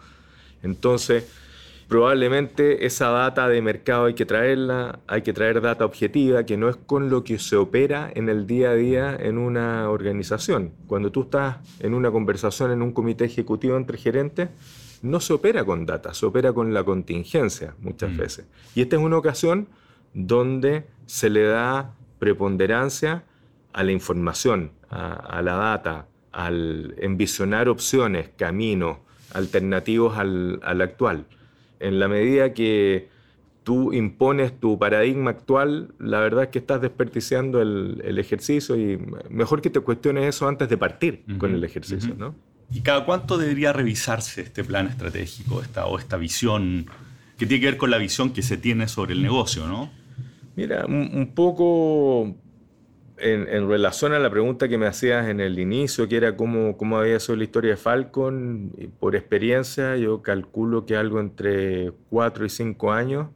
Entonces, 0.62 1.30
probablemente 1.90 2.86
esa 2.86 3.08
data 3.08 3.48
de 3.48 3.60
mercado 3.60 4.04
hay 4.06 4.14
que 4.14 4.24
traerla, 4.24 5.00
hay 5.08 5.22
que 5.22 5.32
traer 5.32 5.60
data 5.60 5.84
objetiva, 5.84 6.46
que 6.46 6.56
no 6.56 6.68
es 6.68 6.76
con 6.76 7.10
lo 7.10 7.24
que 7.24 7.40
se 7.40 7.56
opera 7.56 8.12
en 8.14 8.28
el 8.28 8.46
día 8.46 8.70
a 8.70 8.74
día 8.74 9.16
en 9.18 9.36
una 9.36 9.90
organización. 9.90 10.72
Cuando 10.86 11.10
tú 11.10 11.22
estás 11.22 11.56
en 11.80 11.92
una 11.94 12.12
conversación 12.12 12.70
en 12.70 12.80
un 12.80 12.92
comité 12.92 13.24
ejecutivo 13.24 13.76
entre 13.76 13.98
gerentes, 13.98 14.50
no 15.02 15.18
se 15.18 15.32
opera 15.32 15.64
con 15.64 15.84
data, 15.84 16.14
se 16.14 16.26
opera 16.26 16.52
con 16.52 16.72
la 16.72 16.84
contingencia 16.84 17.74
muchas 17.80 18.12
mm. 18.12 18.16
veces. 18.16 18.46
Y 18.76 18.82
esta 18.82 18.94
es 18.94 19.02
una 19.02 19.18
ocasión 19.18 19.66
donde 20.14 20.84
se 21.06 21.28
le 21.28 21.42
da 21.42 21.92
preponderancia 22.20 23.24
a 23.72 23.82
la 23.82 23.90
información, 23.90 24.70
a, 24.90 25.42
la 25.42 25.56
data, 25.56 26.06
al 26.30 26.94
envisionar 26.98 27.68
opciones, 27.68 28.30
caminos 28.36 28.98
alternativos 29.32 30.16
al, 30.16 30.60
actual. 30.62 31.26
En 31.80 31.98
la 31.98 32.08
medida 32.08 32.54
que 32.54 33.08
tú 33.64 33.92
impones 33.92 34.58
tu 34.58 34.78
paradigma 34.78 35.30
actual, 35.30 35.94
la 35.98 36.20
verdad 36.20 36.44
es 36.44 36.50
que 36.50 36.58
estás 36.58 36.80
desperdiciando 36.80 37.60
el, 37.60 38.18
ejercicio 38.18 38.76
y 38.76 38.98
mejor 39.28 39.60
que 39.62 39.70
te 39.70 39.80
cuestiones 39.80 40.24
eso 40.26 40.48
antes 40.48 40.68
de 40.68 40.76
partir 40.76 41.24
con 41.38 41.54
el 41.54 41.64
ejercicio. 41.64 42.14
¿no? 42.16 42.34
¿Y 42.72 42.80
cada 42.80 43.04
cuánto 43.04 43.38
debería 43.38 43.72
revisarse 43.72 44.42
este 44.42 44.64
plan 44.64 44.86
estratégico 44.86 45.62
esta, 45.62 45.86
o 45.86 45.98
esta 45.98 46.16
visión 46.16 46.86
que 47.38 47.46
tiene 47.46 47.60
que 47.60 47.66
ver 47.66 47.76
con 47.76 47.90
la 47.90 47.98
visión 47.98 48.32
que 48.32 48.42
se 48.42 48.56
tiene 48.56 48.88
sobre 48.88 49.14
el 49.14 49.22
negocio? 49.22 49.66
¿no? 49.66 49.90
Mira, 50.56 50.86
un 50.86 51.32
poco 51.34 52.36
en, 53.20 53.68
relación 53.68 54.12
a 54.12 54.18
la 54.18 54.30
pregunta 54.30 54.68
que 54.68 54.78
me 54.78 54.86
hacías 54.86 55.28
en 55.28 55.40
el 55.40 55.58
inicio, 55.58 56.08
que 56.08 56.16
era 56.16 56.36
cómo, 56.36 56.76
cómo 56.76 56.98
había 56.98 57.20
sido 57.20 57.36
la 57.36 57.44
historia 57.44 57.70
de 57.72 57.76
Falcon, 57.76 58.72
por 58.98 59.16
experiencia 59.16 59.96
yo 59.96 60.22
calculo 60.22 60.86
que 60.86 60.96
algo 60.96 61.20
entre 61.20 61.92
4 62.10 62.46
y 62.46 62.48
5 62.48 62.92
años, 62.92 63.28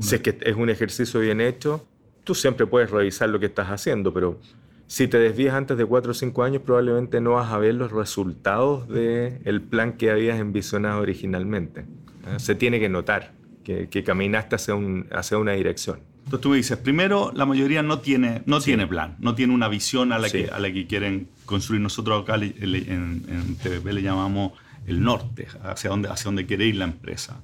si 0.00 0.16
es 0.16 0.20
que 0.20 0.38
es 0.40 0.56
un 0.56 0.70
ejercicio 0.70 1.20
bien 1.20 1.40
hecho, 1.40 1.84
tú 2.24 2.34
siempre 2.34 2.66
puedes 2.66 2.90
revisar 2.90 3.28
lo 3.28 3.38
que 3.38 3.46
estás 3.46 3.68
haciendo, 3.68 4.12
pero 4.12 4.38
si 4.86 5.08
te 5.08 5.18
desvías 5.18 5.54
antes 5.54 5.76
de 5.76 5.84
4 5.84 6.10
o 6.10 6.14
5 6.14 6.42
años 6.42 6.62
probablemente 6.62 7.20
no 7.20 7.32
vas 7.32 7.50
a 7.52 7.58
ver 7.58 7.74
los 7.74 7.92
resultados 7.92 8.88
del 8.88 9.62
plan 9.62 9.94
que 9.94 10.10
habías 10.10 10.38
envisionado 10.38 11.00
originalmente. 11.00 11.80
¿eh? 11.80 12.38
Se 12.38 12.54
tiene 12.54 12.78
que 12.80 12.88
notar 12.88 13.32
que, 13.64 13.88
que 13.88 14.04
caminaste 14.04 14.56
hacia, 14.56 14.74
un, 14.74 15.06
hacia 15.10 15.38
una 15.38 15.52
dirección. 15.52 16.00
Entonces 16.26 16.40
tú 16.40 16.48
me 16.50 16.56
dices, 16.56 16.76
primero, 16.78 17.30
la 17.36 17.46
mayoría 17.46 17.84
no 17.84 18.00
tiene, 18.00 18.42
no 18.46 18.60
tiene 18.60 18.88
plan, 18.88 19.14
no 19.20 19.36
tiene 19.36 19.54
una 19.54 19.68
visión 19.68 20.12
a 20.12 20.18
la, 20.18 20.28
que, 20.28 20.48
a 20.50 20.58
la 20.58 20.72
que 20.72 20.88
quieren 20.88 21.28
construir. 21.44 21.80
Nosotros 21.80 22.24
acá 22.24 22.34
en, 22.34 22.52
en 22.58 23.56
TVP 23.62 23.92
le 23.92 24.02
llamamos 24.02 24.54
el 24.88 25.04
norte, 25.04 25.46
hacia 25.62 25.90
dónde, 25.90 26.08
hacia 26.08 26.24
dónde 26.24 26.44
quiere 26.44 26.66
ir 26.66 26.74
la 26.74 26.86
empresa. 26.86 27.40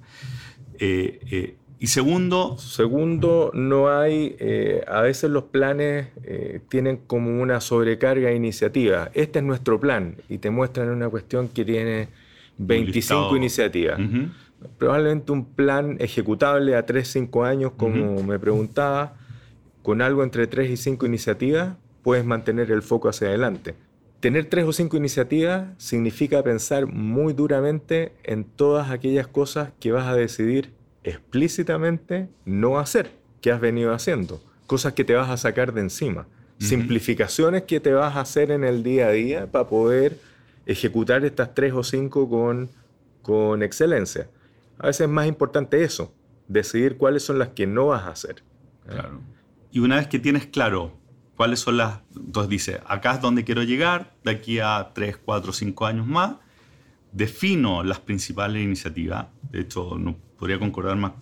Eh, 0.80 1.20
eh, 1.30 1.56
y 1.78 1.86
segundo... 1.86 2.58
Segundo, 2.58 3.52
no 3.54 3.88
hay, 3.88 4.34
eh, 4.40 4.84
a 4.88 5.00
veces 5.02 5.30
los 5.30 5.44
planes 5.44 6.08
tienen 6.68 6.96
como 7.06 7.40
una 7.40 7.60
sobrecarga 7.60 8.30
de 8.30 8.34
iniciativa. 8.34 9.12
Este 9.14 9.38
es 9.38 9.44
nuestro 9.44 9.78
plan 9.78 10.16
y 10.28 10.38
te 10.38 10.50
muestran 10.50 10.88
una 10.90 11.08
cuestión 11.08 11.46
que 11.48 11.64
tiene 11.64 12.08
25 12.58 13.36
iniciativas 13.36 14.00
probablemente 14.78 15.32
un 15.32 15.44
plan 15.44 15.96
ejecutable 16.00 16.76
a 16.76 16.86
3-5 16.86 17.46
años, 17.46 17.72
como 17.76 18.22
me 18.22 18.38
preguntaba, 18.38 19.14
con 19.82 20.02
algo 20.02 20.22
entre 20.22 20.46
3 20.46 20.70
y 20.70 20.76
5 20.76 21.06
iniciativas, 21.06 21.76
puedes 22.02 22.24
mantener 22.24 22.70
el 22.70 22.82
foco 22.82 23.08
hacia 23.08 23.28
adelante. 23.28 23.74
Tener 24.20 24.44
3 24.46 24.66
o 24.66 24.72
5 24.72 24.96
iniciativas 24.96 25.64
significa 25.78 26.42
pensar 26.42 26.86
muy 26.86 27.32
duramente 27.32 28.12
en 28.22 28.44
todas 28.44 28.90
aquellas 28.90 29.26
cosas 29.26 29.70
que 29.80 29.90
vas 29.90 30.06
a 30.06 30.14
decidir 30.14 30.72
explícitamente 31.02 32.28
no 32.44 32.78
hacer, 32.78 33.10
que 33.40 33.50
has 33.50 33.60
venido 33.60 33.92
haciendo, 33.92 34.40
cosas 34.66 34.92
que 34.92 35.04
te 35.04 35.14
vas 35.14 35.28
a 35.28 35.36
sacar 35.36 35.72
de 35.72 35.80
encima, 35.80 36.26
simplificaciones 36.58 37.62
que 37.62 37.80
te 37.80 37.92
vas 37.92 38.14
a 38.14 38.20
hacer 38.20 38.52
en 38.52 38.62
el 38.62 38.84
día 38.84 39.08
a 39.08 39.10
día 39.10 39.46
para 39.50 39.66
poder 39.66 40.16
ejecutar 40.66 41.24
estas 41.24 41.54
3 41.54 41.72
o 41.72 41.82
5 41.82 42.30
con, 42.30 42.68
con 43.22 43.64
excelencia. 43.64 44.28
A 44.82 44.86
veces 44.86 45.02
es 45.02 45.08
más 45.08 45.26
importante 45.26 45.84
eso, 45.84 46.12
decidir 46.48 46.96
cuáles 46.96 47.22
son 47.22 47.38
las 47.38 47.50
que 47.50 47.66
no 47.66 47.86
vas 47.86 48.02
a 48.02 48.08
hacer. 48.08 48.42
Claro. 48.86 49.20
Y 49.70 49.78
una 49.78 49.96
vez 49.96 50.08
que 50.08 50.18
tienes 50.18 50.46
claro 50.46 50.98
cuáles 51.36 51.60
son 51.60 51.76
las... 51.76 52.00
Entonces 52.16 52.50
dice, 52.50 52.80
acá 52.86 53.14
es 53.14 53.20
donde 53.20 53.44
quiero 53.44 53.62
llegar, 53.62 54.12
de 54.24 54.32
aquí 54.32 54.58
a 54.58 54.90
3, 54.92 55.18
4, 55.24 55.52
5 55.52 55.86
años 55.86 56.06
más, 56.06 56.34
defino 57.12 57.84
las 57.84 58.00
principales 58.00 58.62
iniciativas. 58.62 59.26
De 59.50 59.60
hecho, 59.60 59.96
no 59.98 60.16
podría 60.36 60.58
concordar 60.58 60.96
más, 60.96 61.12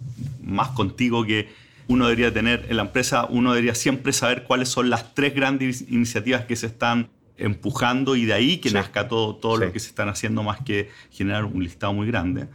más 0.42 0.68
contigo 0.70 1.24
que 1.24 1.50
uno 1.86 2.06
debería 2.06 2.32
tener 2.32 2.66
en 2.70 2.76
la 2.76 2.82
empresa, 2.84 3.26
uno 3.26 3.52
debería 3.52 3.74
siempre 3.74 4.12
saber 4.12 4.44
cuáles 4.44 4.68
son 4.68 4.88
las 4.88 5.14
tres 5.14 5.34
grandes 5.34 5.82
iniciativas 5.82 6.46
que 6.46 6.56
se 6.56 6.66
están 6.66 7.10
empujando 7.36 8.16
y 8.16 8.24
de 8.24 8.32
ahí 8.32 8.58
que 8.58 8.70
nazca 8.70 9.08
todo, 9.08 9.36
todo 9.36 9.56
lo 9.56 9.72
que 9.72 9.80
se 9.80 9.88
están 9.88 10.08
haciendo 10.08 10.42
más 10.42 10.60
que 10.62 10.88
generar 11.10 11.44
un 11.44 11.62
listado 11.62 11.92
muy 11.92 12.06
grande. 12.06 12.46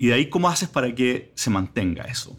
Y 0.00 0.06
de 0.06 0.14
ahí, 0.14 0.30
¿cómo 0.30 0.48
haces 0.48 0.70
para 0.70 0.94
que 0.94 1.30
se 1.34 1.50
mantenga 1.50 2.04
eso? 2.04 2.34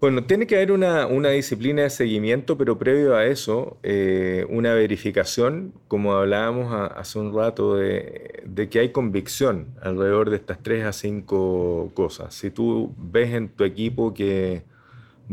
Bueno, 0.00 0.24
tiene 0.24 0.48
que 0.48 0.56
haber 0.56 0.72
una, 0.72 1.06
disciplina 1.30 1.82
de 1.82 1.90
seguimiento, 1.90 2.58
pero 2.58 2.78
previo 2.78 3.14
a 3.14 3.26
eso, 3.26 3.78
eh, 3.84 4.44
una 4.48 4.74
verificación, 4.74 5.72
como 5.86 6.14
hablábamos 6.14 6.74
hace 6.96 7.20
un 7.20 7.32
rato, 7.32 7.76
de, 7.76 8.68
que 8.68 8.80
hay 8.80 8.90
convicción 8.90 9.68
alrededor 9.82 10.30
de 10.30 10.36
estas 10.36 10.60
tres 10.60 10.84
a 10.84 10.92
cinco 10.92 11.92
cosas. 11.94 12.34
Si 12.34 12.50
tú 12.50 12.92
ves 12.98 13.32
en 13.34 13.50
tu 13.50 13.62
equipo 13.62 14.12
que 14.12 14.64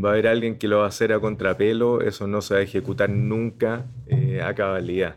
va 0.02 0.10
a 0.10 0.12
haber 0.12 0.28
alguien 0.28 0.58
que 0.58 0.68
lo 0.68 0.78
va 0.78 0.84
a 0.84 0.90
hacer 0.90 1.12
a 1.12 1.18
contrapelo, 1.18 2.02
eso 2.02 2.28
no 2.28 2.40
se 2.40 2.54
va 2.54 2.60
a 2.60 2.62
ejecutar 2.62 3.10
nunca 3.10 3.84
eh, 4.06 4.40
a 4.40 4.54
cabalidad. 4.54 5.16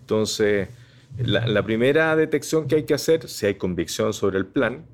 Entonces, 0.00 0.68
la 1.16 1.62
primera 1.62 2.14
detección 2.14 2.68
que 2.68 2.74
hay 2.74 2.82
que 2.82 2.92
hacer, 2.92 3.26
si 3.26 3.46
hay 3.46 3.54
convicción 3.54 4.12
sobre 4.12 4.36
el 4.36 4.44
plan, 4.44 4.84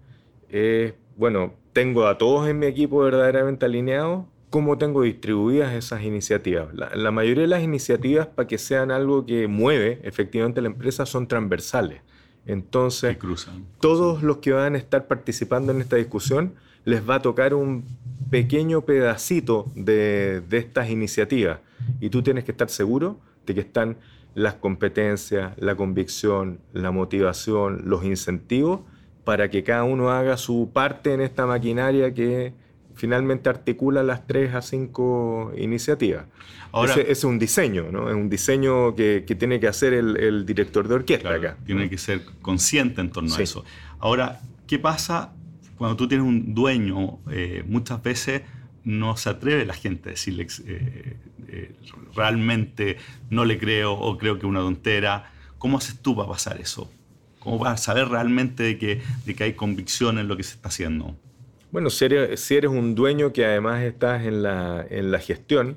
es, 0.54 0.94
bueno, 1.16 1.52
tengo 1.73 2.06
a 2.06 2.16
todos 2.16 2.49
en 2.49 2.61
mi 2.61 2.66
equipo 2.66 3.00
verdaderamente 3.00 3.66
alineados, 3.66 4.25
cómo 4.50 4.78
tengo 4.78 5.02
distribuidas 5.02 5.75
esas 5.75 6.04
iniciativas. 6.04 6.68
La, 6.73 7.11
mayoría 7.11 7.42
de 7.42 7.49
las 7.49 7.64
iniciativas, 7.64 8.28
para 8.28 8.46
que 8.46 8.56
sean 8.56 8.92
algo 8.92 9.26
que 9.26 9.49
mueve 9.49 9.99
efectivamente 10.04 10.61
la 10.61 10.68
empresa, 10.68 11.06
son 11.06 11.26
transversales. 11.26 12.02
Entonces, 12.46 13.18
todos 13.80 14.23
los 14.23 14.37
que 14.37 14.52
van 14.52 14.76
a 14.76 14.78
estar 14.78 15.08
participando 15.08 15.73
en 15.73 15.80
esta 15.80 15.96
discusión 15.96 16.54
les 16.84 17.08
va 17.08 17.16
a 17.16 17.23
tocar 17.23 17.54
un 17.54 17.84
pequeño 18.30 18.82
pedacito 18.82 19.66
de, 19.75 20.40
de 20.49 20.58
estas 20.58 20.88
iniciativas. 20.88 21.58
Y 21.99 22.11
tú 22.11 22.23
tienes 22.23 22.44
que 22.44 22.52
estar 22.52 22.68
seguro 22.68 23.18
de 23.44 23.54
que 23.54 23.61
están 23.61 23.96
las 24.37 24.54
competencias, 24.54 25.52
la 25.56 25.75
convicción, 25.75 26.61
la 26.73 26.92
motivación, 26.92 27.82
los 27.87 28.04
incentivos, 28.04 28.82
para 29.25 29.50
que 29.50 29.64
cada 29.64 29.85
uno 29.85 30.11
haga 30.11 30.37
su 30.37 30.71
parte 30.73 31.14
en 31.14 31.21
esta 31.21 31.47
maquinaria 31.47 32.12
que 32.14 32.52
finalmente 32.95 33.49
articula 33.49 34.02
las 34.02 34.26
tres 34.26 34.54
a 34.54 34.62
cinco 34.62 35.52
iniciativas. 35.57 36.26
Ahora, 36.73 36.93
ese, 36.93 37.11
es 37.11 37.25
un 37.25 37.38
diseño, 37.38 37.90
¿no? 37.90 38.09
Es 38.09 38.14
un 38.14 38.28
diseño 38.28 38.95
que, 38.95 39.25
tiene 39.38 39.61
que 39.61 39.69
hacer 39.69 39.93
el, 39.93 40.47
director 40.47 40.88
de 40.88 40.95
orquesta 40.95 41.35
acá. 41.35 41.57
Tiene 41.64 41.88
que 41.88 41.99
ser 41.99 42.23
consciente 42.43 43.00
en 43.00 43.11
torno 43.11 43.35
a 43.35 43.40
eso. 43.40 43.64
Ahora, 43.99 44.40
¿qué 44.66 44.78
pasa 44.78 45.33
cuando 45.76 45.97
tú 45.97 46.09
tienes 46.09 46.26
un 46.26 46.54
dueño? 46.54 47.19
Eh, 47.31 47.62
muchas 47.66 48.02
veces 48.02 48.43
no 48.85 49.16
se 49.16 49.31
atreve 49.31 49.64
la 49.64 49.75
gente 49.75 50.11
a 50.11 50.12
decirle 50.12 50.47
eh, 50.66 51.16
eh, 51.49 51.75
realmente 52.14 52.99
no 53.31 53.45
le 53.45 53.59
creo 53.59 53.93
o 53.93 54.19
creo 54.19 54.35
que 54.35 54.40
es 54.40 54.45
una 54.45 54.61
tontera. 54.61 55.33
¿Cómo 55.59 55.78
haces 55.78 56.00
tú 56.00 56.16
para 56.16 56.28
pasar 56.28 56.61
eso? 56.61 56.90
¿Cómo 57.44 57.58
vas 57.58 57.74
a 57.74 57.76
saber 57.76 58.08
realmente 58.08 58.62
de 58.62 58.78
que, 58.78 59.02
de 59.26 59.34
que 59.34 59.44
hay 59.44 59.52
convicción 59.52 60.18
en 60.18 60.26
lo 60.26 60.36
que 60.36 60.42
se 60.42 60.54
está 60.54 60.68
haciendo? 60.68 61.14
Bueno, 61.70 61.90
si 61.90 62.04
eres, 62.06 62.70
un 62.70 62.94
dueño 62.94 63.32
que 63.32 63.44
además 63.44 63.82
estás 63.82 64.24
en 64.24 64.42
la, 64.42 64.86
en 64.88 65.12
la 65.12 65.18
gestión 65.18 65.76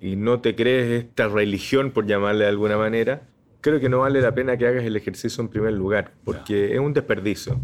y 0.00 0.14
no 0.14 0.40
te 0.40 0.54
crees 0.54 1.04
esta 1.04 1.26
religión, 1.28 1.90
por 1.90 2.06
llamarle 2.06 2.44
de 2.44 2.50
alguna 2.50 2.76
manera, 2.76 3.22
creo 3.60 3.80
que 3.80 3.88
no 3.88 4.00
vale 4.00 4.20
la 4.20 4.34
pena 4.34 4.56
que 4.56 4.66
hagas 4.66 4.84
el 4.84 4.96
ejercicio 4.96 5.42
en 5.42 5.48
primer 5.48 5.72
lugar, 5.72 6.12
porque 6.24 6.74
es 6.74 6.78
un 6.78 6.92
desperdicio. 6.94 7.60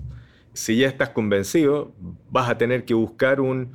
Si 0.52 0.76
ya 0.76 0.88
estás 0.88 1.10
convencido, 1.10 1.92
vas 2.30 2.48
a 2.48 2.58
tener 2.58 2.84
que 2.84 2.94
buscar 2.94 3.40
un, 3.40 3.72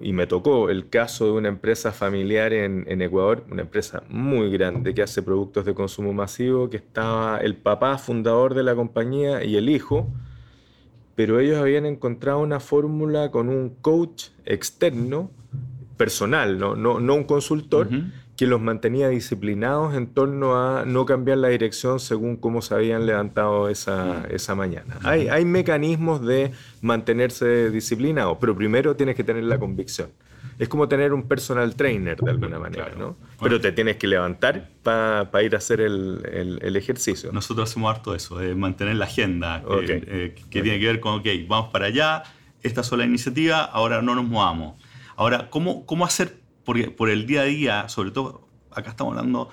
y 0.00 0.12
me 0.12 0.26
tocó 0.26 0.70
el 0.70 0.88
caso 0.88 1.26
de 1.26 1.32
una 1.32 1.48
empresa 1.48 1.92
familiar 1.92 2.52
en, 2.52 3.02
Ecuador, 3.02 3.44
una 3.50 3.62
empresa 3.62 4.02
muy 4.08 4.50
grande 4.50 4.94
que 4.94 5.02
hace 5.02 5.22
productos 5.22 5.64
de 5.64 5.74
consumo 5.74 6.12
masivo, 6.12 6.70
que 6.70 6.78
estaba 6.78 7.38
el 7.38 7.56
papá 7.56 7.98
fundador 7.98 8.54
de 8.54 8.62
la 8.62 8.74
compañía 8.74 9.44
y 9.44 9.56
el 9.56 9.68
hijo, 9.68 10.08
pero 11.14 11.40
ellos 11.40 11.58
habían 11.58 11.86
encontrado 11.86 12.40
una 12.40 12.60
fórmula 12.60 13.30
con 13.30 13.48
un 13.48 13.70
coach 13.70 14.28
externo, 14.44 15.30
personal, 15.96 16.58
no, 16.58 16.74
no, 16.74 16.98
no 17.00 17.14
un 17.14 17.24
consultor, 17.24 17.88
que 18.42 18.48
los 18.48 18.60
mantenía 18.60 19.08
disciplinados 19.08 19.94
en 19.94 20.08
torno 20.08 20.56
a 20.56 20.84
no 20.84 21.06
cambiar 21.06 21.38
la 21.38 21.46
dirección 21.46 22.00
según 22.00 22.36
cómo 22.36 22.60
se 22.60 22.74
habían 22.74 23.06
levantado 23.06 23.68
esa, 23.68 24.26
esa 24.30 24.56
mañana. 24.56 24.98
hay, 25.04 25.28
hay 25.28 25.44
mecanismos 25.44 26.26
de 26.26 26.50
mantenerse 26.80 27.70
disciplinados, 27.70 28.38
pero 28.40 28.56
primero 28.56 28.96
tienes 28.96 29.14
que 29.14 29.22
tener 29.22 29.44
la 29.44 29.60
convicción 29.60 30.08
es 30.58 30.68
como 30.68 30.88
tener 30.88 31.12
un 31.12 31.28
personal 31.28 31.76
trainer 31.76 32.16
de 32.16 32.30
alguna 32.32 32.58
manera, 32.58 32.92
¿no? 32.98 33.16
Pero 33.40 33.60
te 33.60 33.70
tienes 33.70 33.96
que 33.96 34.08
levantar 34.08 34.68
para 34.82 35.42
ir 35.44 35.54
a 35.54 35.58
hacer 35.58 35.80
el, 35.80 36.58
el, 36.60 36.76
ejercicio. 36.76 37.30
Nosotros 37.32 37.70
hacemos 37.70 37.94
harto 37.94 38.12
eso, 38.12 38.38
de 38.38 38.56
mantener 38.56 38.96
la 38.96 39.04
agenda, 39.04 39.62
que, 39.86 40.34
tiene 40.50 40.80
que 40.80 40.86
ver 40.86 40.98
con, 40.98 41.20
ok, 41.20 41.26
vamos 41.46 41.70
para 41.72 41.86
allá, 41.86 42.24
esta 42.62 42.80
es 42.80 42.92
la 42.92 43.04
iniciativa, 43.04 43.62
ahora 43.62 44.02
no 44.02 44.16
nos 44.16 44.24
movamos. 44.24 44.82
Ahora, 45.14 45.48
¿cómo, 45.48 45.86
cómo 45.86 46.04
hacer 46.04 46.41
por, 46.64 46.94
por 46.94 47.10
el 47.10 47.26
día 47.26 47.42
a 47.42 47.44
día, 47.44 47.88
sobre 47.88 48.10
todo, 48.10 48.48
acá 48.70 48.90
estamos 48.90 49.16
hablando, 49.16 49.50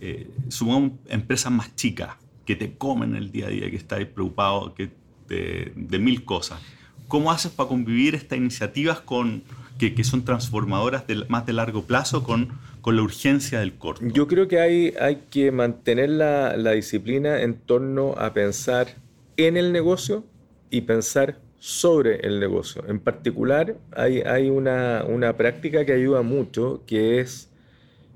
eh, 0.00 0.30
supongamos 0.48 0.92
empresas 1.08 1.52
más 1.52 1.74
chicas, 1.76 2.16
que 2.44 2.56
te 2.56 2.74
comen 2.74 3.14
el 3.14 3.30
día 3.30 3.46
a 3.46 3.50
día, 3.50 3.70
que 3.70 3.76
estás 3.76 4.04
preocupado 4.06 4.74
que 4.74 4.90
de, 5.28 5.72
de 5.76 5.98
mil 5.98 6.24
cosas. 6.24 6.60
¿Cómo 7.08 7.30
haces 7.30 7.52
para 7.52 7.68
convivir 7.68 8.14
estas 8.14 8.38
iniciativas 8.38 9.00
con 9.00 9.44
que, 9.78 10.04
son 10.04 10.24
transformadoras 10.24 11.06
de, 11.06 11.24
más 11.28 11.44
de 11.44 11.52
largo 11.52 11.82
plazo 11.82 12.22
con, 12.22 12.50
con 12.80 12.96
la 12.96 13.02
urgencia 13.02 13.60
del 13.60 13.74
corto? 13.74 14.06
Yo 14.06 14.28
creo 14.28 14.48
que 14.48 14.60
hay, 14.60 14.94
hay 15.00 15.24
que 15.30 15.50
mantener 15.50 16.10
la, 16.10 16.56
la 16.56 16.72
disciplina 16.72 17.42
en 17.42 17.54
torno 17.54 18.14
a 18.16 18.32
pensar 18.32 18.96
en 19.36 19.56
el 19.56 19.72
negocio 19.72 20.24
y 20.70 20.82
pensar 20.82 21.40
sobre 21.62 22.26
el 22.26 22.40
negocio. 22.40 22.82
En 22.88 22.98
particular, 22.98 23.76
hay, 23.92 24.22
hay 24.22 24.50
una, 24.50 25.04
una, 25.06 25.36
práctica 25.36 25.84
que 25.84 25.92
ayuda 25.92 26.22
mucho, 26.22 26.82
que 26.88 27.20
es 27.20 27.52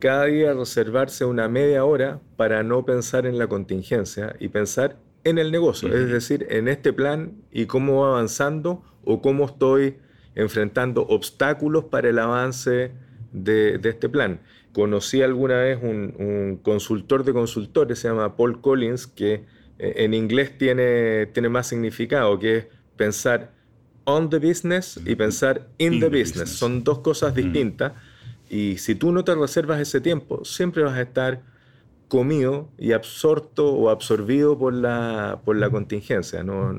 cada 0.01 0.25
día 0.25 0.53
reservarse 0.53 1.25
una 1.25 1.49
media 1.49 1.85
hora 1.85 2.19
para 2.37 2.65
no 2.65 2.85
pensar 2.85 3.25
en 3.25 3.39
la 3.39 3.47
contingencia 3.47 4.35
y 4.41 4.49
pensar 4.49 4.97
en 5.23 5.39
el 5.39 5.53
negocio, 5.53 5.95
es 5.95 6.11
decir, 6.11 6.49
en 6.51 6.67
este 6.67 6.93
plan 6.93 7.35
y 7.53 7.67
cómo 7.67 8.03
va 8.03 8.09
avanzando 8.09 8.83
o 9.05 9.23
cómo 9.23 9.45
estoy 9.45 9.99
enfrentando 10.35 11.03
obstáculos 11.03 11.85
para 11.85 12.09
el 12.09 12.19
avance 12.19 12.91
de, 13.31 13.79
este 13.81 14.09
plan. 14.09 14.41
Conocí 14.73 15.23
alguna 15.23 15.59
vez 15.61 15.79
un, 15.81 16.59
consultor 16.65 17.23
de 17.23 17.33
consultores, 17.33 18.01
se 18.01 18.09
llama 18.09 18.37
Paul 18.37 18.61
Collins, 18.61 19.07
que 19.07 19.45
eh, 19.79 19.93
en 19.99 20.15
inglés 20.15 20.59
tiene, 20.59 21.27
tiene 21.27 21.49
más 21.49 21.69
significado, 21.69 22.41
que 22.41 22.57
es 22.57 22.67
pensar 22.97 23.53
on 24.05 24.31
the 24.31 24.39
business 24.39 24.99
y 25.05 25.15
pensar 25.15 25.67
in, 25.79 26.01
the, 26.01 26.09
business. 26.09 26.51
Son 26.51 26.85
dos 26.85 27.01
cosas 27.01 27.33
mm. 27.33 27.37
distintas. 27.37 27.93
Y 28.49 28.79
si 28.79 28.95
tú 28.95 29.13
no 29.13 29.25
te 29.25 29.35
reservas 29.35 29.81
ese 29.81 30.01
tiempo, 30.01 30.45
siempre 30.45 30.83
vas 30.85 30.95
a 30.95 31.03
estar 31.03 31.43
comido 32.09 32.69
y 32.79 32.93
absorto 32.93 33.73
o 33.73 33.91
absorbido 33.91 34.57
por 34.57 34.73
la, 34.73 35.41
por 35.45 35.57
la 35.57 35.69
contingencia. 35.71 36.45
¿no? 36.45 36.79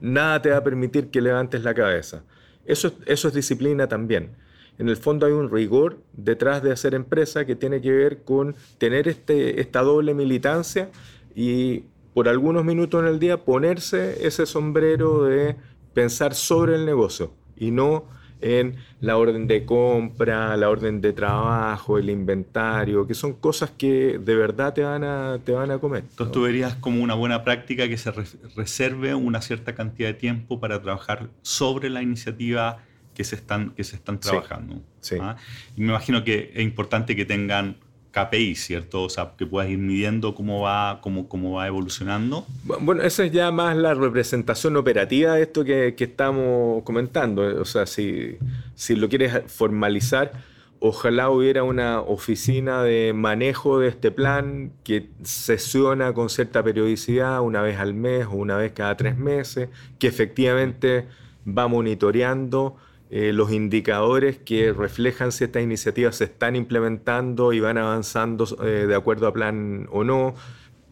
Nada 0.00 0.40
te 0.40 0.50
va 0.50 0.58
a 0.58 0.64
permitir 0.64 1.10
que 1.10 1.20
levantes 1.20 1.64
la 1.64 1.74
cabeza. 1.74 2.22
Eso, 2.64 2.92
eso 3.06 3.28
es 3.28 3.34
disciplina 3.34 3.88
también. 3.88 4.30
En 4.78 4.88
el 4.88 4.96
fondo 4.96 5.26
hay 5.26 5.32
un 5.32 5.50
rigor 5.50 5.98
detrás 6.12 6.62
de 6.62 6.72
hacer 6.72 6.94
empresa 6.94 7.44
que 7.44 7.56
tiene 7.56 7.80
que 7.80 7.90
ver 7.90 8.22
con 8.22 8.54
tener 8.78 9.08
este, 9.08 9.60
esta 9.60 9.82
doble 9.82 10.14
militancia 10.14 10.90
y 11.34 11.84
por 12.14 12.28
algunos 12.28 12.64
minutos 12.64 13.02
en 13.02 13.08
el 13.08 13.18
día 13.18 13.44
ponerse 13.44 14.26
ese 14.26 14.46
sombrero 14.46 15.24
de 15.24 15.56
pensar 15.94 16.34
sobre 16.34 16.74
el 16.74 16.86
negocio 16.86 17.32
y 17.56 17.70
no 17.70 18.04
en 18.40 18.76
la 19.00 19.16
orden 19.18 19.46
de 19.46 19.64
compra, 19.64 20.56
la 20.56 20.70
orden 20.70 21.00
de 21.00 21.12
trabajo, 21.12 21.98
el 21.98 22.10
inventario, 22.10 23.06
que 23.06 23.14
son 23.14 23.34
cosas 23.34 23.70
que 23.70 24.18
de 24.18 24.34
verdad 24.34 24.72
te 24.72 24.82
van 24.82 25.04
a, 25.04 25.38
te 25.44 25.52
van 25.52 25.70
a 25.70 25.78
comer. 25.78 26.04
Entonces 26.08 26.32
tú 26.32 26.42
verías 26.42 26.74
como 26.76 27.02
una 27.02 27.14
buena 27.14 27.44
práctica 27.44 27.88
que 27.88 27.98
se 27.98 28.10
reserve 28.56 29.14
una 29.14 29.42
cierta 29.42 29.74
cantidad 29.74 30.08
de 30.08 30.14
tiempo 30.14 30.60
para 30.60 30.80
trabajar 30.80 31.28
sobre 31.42 31.90
la 31.90 32.02
iniciativa 32.02 32.78
que 33.14 33.24
se 33.24 33.36
están, 33.36 33.70
que 33.70 33.84
se 33.84 33.96
están 33.96 34.18
trabajando. 34.18 34.80
Sí, 35.00 35.16
¿ah? 35.20 35.36
Y 35.76 35.82
me 35.82 35.88
imagino 35.88 36.24
que 36.24 36.52
es 36.54 36.62
importante 36.62 37.14
que 37.14 37.24
tengan 37.24 37.76
KPI, 38.10 38.54
¿cierto? 38.56 39.04
O 39.04 39.08
sea, 39.08 39.32
que 39.36 39.46
puedas 39.46 39.70
ir 39.70 39.78
midiendo 39.78 40.34
cómo 40.34 40.62
va, 40.62 41.00
cómo, 41.00 41.28
cómo 41.28 41.52
va 41.52 41.66
evolucionando. 41.66 42.46
Bueno, 42.64 43.02
esa 43.02 43.24
es 43.24 43.32
ya 43.32 43.50
más 43.50 43.76
la 43.76 43.94
representación 43.94 44.76
operativa 44.76 45.34
de 45.34 45.42
esto 45.42 45.64
que, 45.64 45.94
que 45.96 46.04
estamos 46.04 46.82
comentando. 46.82 47.42
O 47.60 47.64
sea, 47.64 47.86
si, 47.86 48.36
si 48.74 48.96
lo 48.96 49.08
quieres 49.08 49.42
formalizar, 49.46 50.32
ojalá 50.80 51.30
hubiera 51.30 51.62
una 51.62 52.00
oficina 52.00 52.82
de 52.82 53.12
manejo 53.14 53.78
de 53.78 53.88
este 53.88 54.10
plan 54.10 54.72
que 54.82 55.10
sesiona 55.22 56.12
con 56.12 56.30
cierta 56.30 56.62
periodicidad, 56.62 57.40
una 57.42 57.62
vez 57.62 57.78
al 57.78 57.94
mes 57.94 58.26
o 58.26 58.32
una 58.32 58.56
vez 58.56 58.72
cada 58.72 58.96
tres 58.96 59.16
meses, 59.16 59.68
que 59.98 60.08
efectivamente 60.08 61.06
va 61.46 61.68
monitoreando 61.68 62.76
eh, 63.10 63.32
los 63.32 63.50
indicadores 63.50 64.38
que 64.38 64.72
reflejan 64.72 65.32
si 65.32 65.42
estas 65.42 65.64
iniciativas 65.64 66.14
se 66.16 66.24
están 66.24 66.54
implementando 66.54 67.52
y 67.52 67.58
van 67.58 67.76
avanzando 67.76 68.46
eh, 68.62 68.86
de 68.86 68.94
acuerdo 68.94 69.26
a 69.26 69.32
plan 69.32 69.88
o 69.90 70.04
no. 70.04 70.34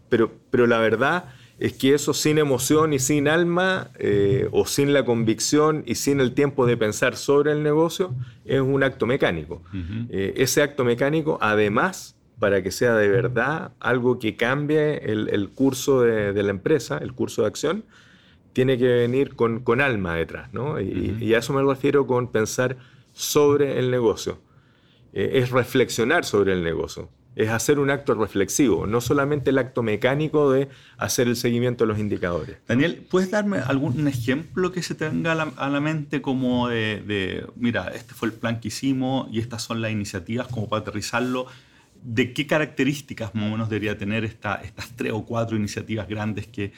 Pero, 0.09 0.33
pero 0.51 0.67
la 0.67 0.79
verdad 0.79 1.27
es 1.61 1.75
que 1.75 1.95
eso 1.95 2.15
sin 2.15 2.39
emoción 2.39 2.93
y 2.93 2.99
sin 2.99 3.29
alma, 3.29 3.91
eh, 3.99 4.49
o 4.51 4.67
sin 4.67 4.93
la 4.93 5.05
convicción 5.05 5.85
y 5.87 5.95
sin 5.95 6.21
el 6.21 6.35
tiempo 6.35 6.67
de 6.67 6.77
pensar 6.77 7.17
sobre 7.17 7.53
el 7.53 7.63
negocio, 7.63 8.15
es 8.45 8.61
un 8.61 8.83
acto 8.83 9.07
mecánico. 9.07 9.63
ese 10.11 10.63
acto 10.63 10.85
mecánico, 10.85 11.39
además, 11.41 12.17
para 12.39 12.63
que 12.63 12.71
sea 12.71 12.95
de 12.95 13.09
verdad 13.09 13.73
algo 13.81 14.19
que 14.19 14.37
cambie 14.37 14.99
el, 15.05 15.51
curso 15.51 16.03
de, 16.03 16.43
la 16.43 16.51
empresa, 16.51 16.99
el 16.99 17.13
curso 17.13 17.43
de 17.43 17.49
acción, 17.49 17.85
tiene 18.53 18.79
que 18.79 18.87
venir 18.87 19.35
con, 19.35 19.61
con 19.61 19.81
alma 19.81 20.15
detrás, 20.15 20.53
¿no? 20.53 20.81
Y, 20.81 21.35
a 21.35 21.39
eso 21.39 21.53
me 21.53 21.63
refiero 21.63 22.07
con 22.07 22.31
pensar 22.31 22.77
sobre 23.15 23.79
el 23.79 23.91
negocio. 23.91 24.41
Eh, 25.13 25.33
es 25.35 25.51
reflexionar 25.51 26.25
sobre 26.25 26.53
el 26.53 26.63
negocio. 26.63 27.09
Es 27.37 27.51
hacer 27.51 27.79
un 27.79 27.91
acto 27.91 28.15
reflexivo, 28.15 28.89
no 28.89 29.01
solamente 29.01 29.51
el 29.51 29.59
acto 29.59 29.85
mecánico 29.85 30.51
de 30.51 30.69
hacer 30.97 31.29
el 31.29 31.37
seguimiento 31.37 31.85
de 31.85 31.89
los 31.89 32.01
indicadores. 32.01 32.57
Daniel, 32.67 33.07
¿puedes 33.09 33.31
darme 33.31 33.59
algún 33.59 34.09
ejemplo 34.09 34.73
que 34.73 34.83
se 34.83 34.97
tenga 34.97 35.33
a 35.33 35.69
la, 35.69 35.81
mente 35.81 36.21
como 36.21 36.69
de, 36.69 37.47
mira, 37.55 37.93
este 37.95 38.13
fue 38.15 38.27
el 38.27 38.35
plan 38.35 38.59
que 38.59 38.69
hicimos 38.69 39.29
y 39.31 39.39
estas 39.39 39.63
son 39.63 39.81
las 39.81 39.93
iniciativas 39.93 40.49
como 40.49 40.69
para 40.69 40.83
aterrizarlo? 40.83 41.47
¿De 42.03 42.33
qué 42.33 42.49
características 42.49 43.37
más 43.37 43.45
o 43.45 43.51
menos 43.53 43.69
debería 43.69 43.97
tener 43.97 44.25
esta, 44.25 44.57
estas 44.57 44.97
tres 44.97 45.13
o 45.13 45.25
cuatro 45.25 45.57
iniciativas 45.57 46.09
grandes 46.09 46.49
que, 46.49 46.73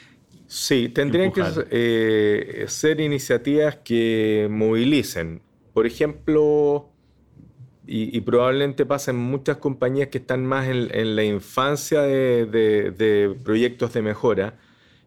Sí, 0.53 0.89
tendrían 0.89 1.31
que 1.31 1.43
eh, 1.69 2.65
ser 2.67 2.99
iniciativas 2.99 3.77
que 3.85 4.49
movilicen. 4.51 5.41
Por 5.73 5.87
ejemplo, 5.87 6.89
y, 7.87 8.19
probablemente 8.19 8.85
pasa 8.85 9.11
en 9.11 9.17
muchas 9.17 9.57
compañías 9.57 10.09
que 10.09 10.17
están 10.17 10.45
más 10.45 10.67
en, 10.67 11.15
la 11.15 11.23
infancia 11.23 12.01
de, 12.01 13.33
proyectos 13.45 13.93
de 13.93 14.01
mejora. 14.01 14.55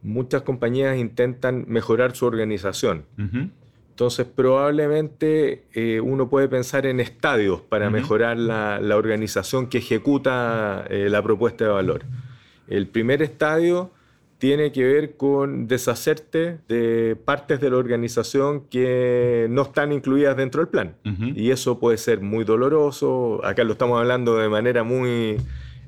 Muchas 0.00 0.40
compañías 0.40 0.96
intentan 0.96 1.66
mejorar 1.68 2.16
su 2.16 2.24
organización. 2.24 3.04
Entonces, 3.90 4.26
probablemente 4.26 5.66
eh, 5.74 6.00
uno 6.00 6.30
puede 6.30 6.48
pensar 6.48 6.86
en 6.86 7.00
estadios 7.00 7.60
para 7.60 7.90
mejorar 7.90 8.38
la, 8.38 8.96
organización 8.96 9.66
que 9.66 9.76
ejecuta 9.76 10.86
eh, 10.88 11.10
la 11.10 11.22
propuesta 11.22 11.64
de 11.64 11.70
valor. 11.70 12.06
El 12.66 12.86
primer 12.86 13.20
estadio 13.20 13.90
tiene 14.38 14.72
que 14.72 14.84
ver 14.84 15.16
con 15.16 15.68
deshacerte 15.68 16.58
de 16.68 17.16
partes 17.16 17.60
de 17.60 17.70
la 17.70 17.76
organización 17.76 18.66
que 18.68 19.46
no 19.50 19.62
están 19.62 19.92
incluidas 19.92 20.36
dentro 20.36 20.60
del 20.60 20.68
plan. 20.68 20.96
Y 21.34 21.50
eso 21.50 21.78
puede 21.78 21.96
ser 21.98 22.20
muy 22.20 22.44
doloroso. 22.44 23.44
Acá 23.44 23.64
lo 23.64 23.72
estamos 23.72 23.98
hablando 23.98 24.36
de 24.36 24.48
manera 24.48 24.82
muy 24.82 25.38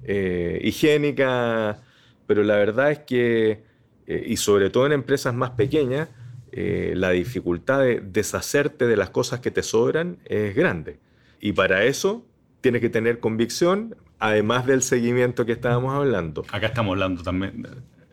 eh, 0.04 0.60
higiénica, 0.62 1.78
pero 2.26 2.44
la 2.44 2.56
verdad 2.56 2.92
es 2.92 3.00
que, 3.00 3.62
eh, 4.06 4.24
y 4.26 4.36
sobre 4.36 4.70
todo 4.70 4.86
en 4.86 4.92
empresas 4.92 5.34
más 5.34 5.50
pequeñas, 5.50 6.08
eh, 6.52 6.94
la 6.96 7.10
dificultad 7.10 7.80
de 7.80 8.00
deshacerte 8.00 8.86
de 8.86 8.96
las 8.96 9.10
cosas 9.10 9.40
que 9.40 9.50
te 9.50 9.62
sobran 9.62 10.18
es 10.24 10.54
grande. 10.54 10.98
Y 11.40 11.52
para 11.52 11.84
eso 11.84 12.24
tienes 12.60 12.80
que 12.80 12.88
tener 12.88 13.18
convicción, 13.18 13.96
además 14.18 14.66
del 14.66 14.82
seguimiento 14.82 15.44
que 15.44 15.52
estábamos 15.52 15.92
hablando. 15.94 16.44
Acá 16.50 16.68
estamos 16.68 16.92
hablando 16.92 17.22
también 17.22 17.66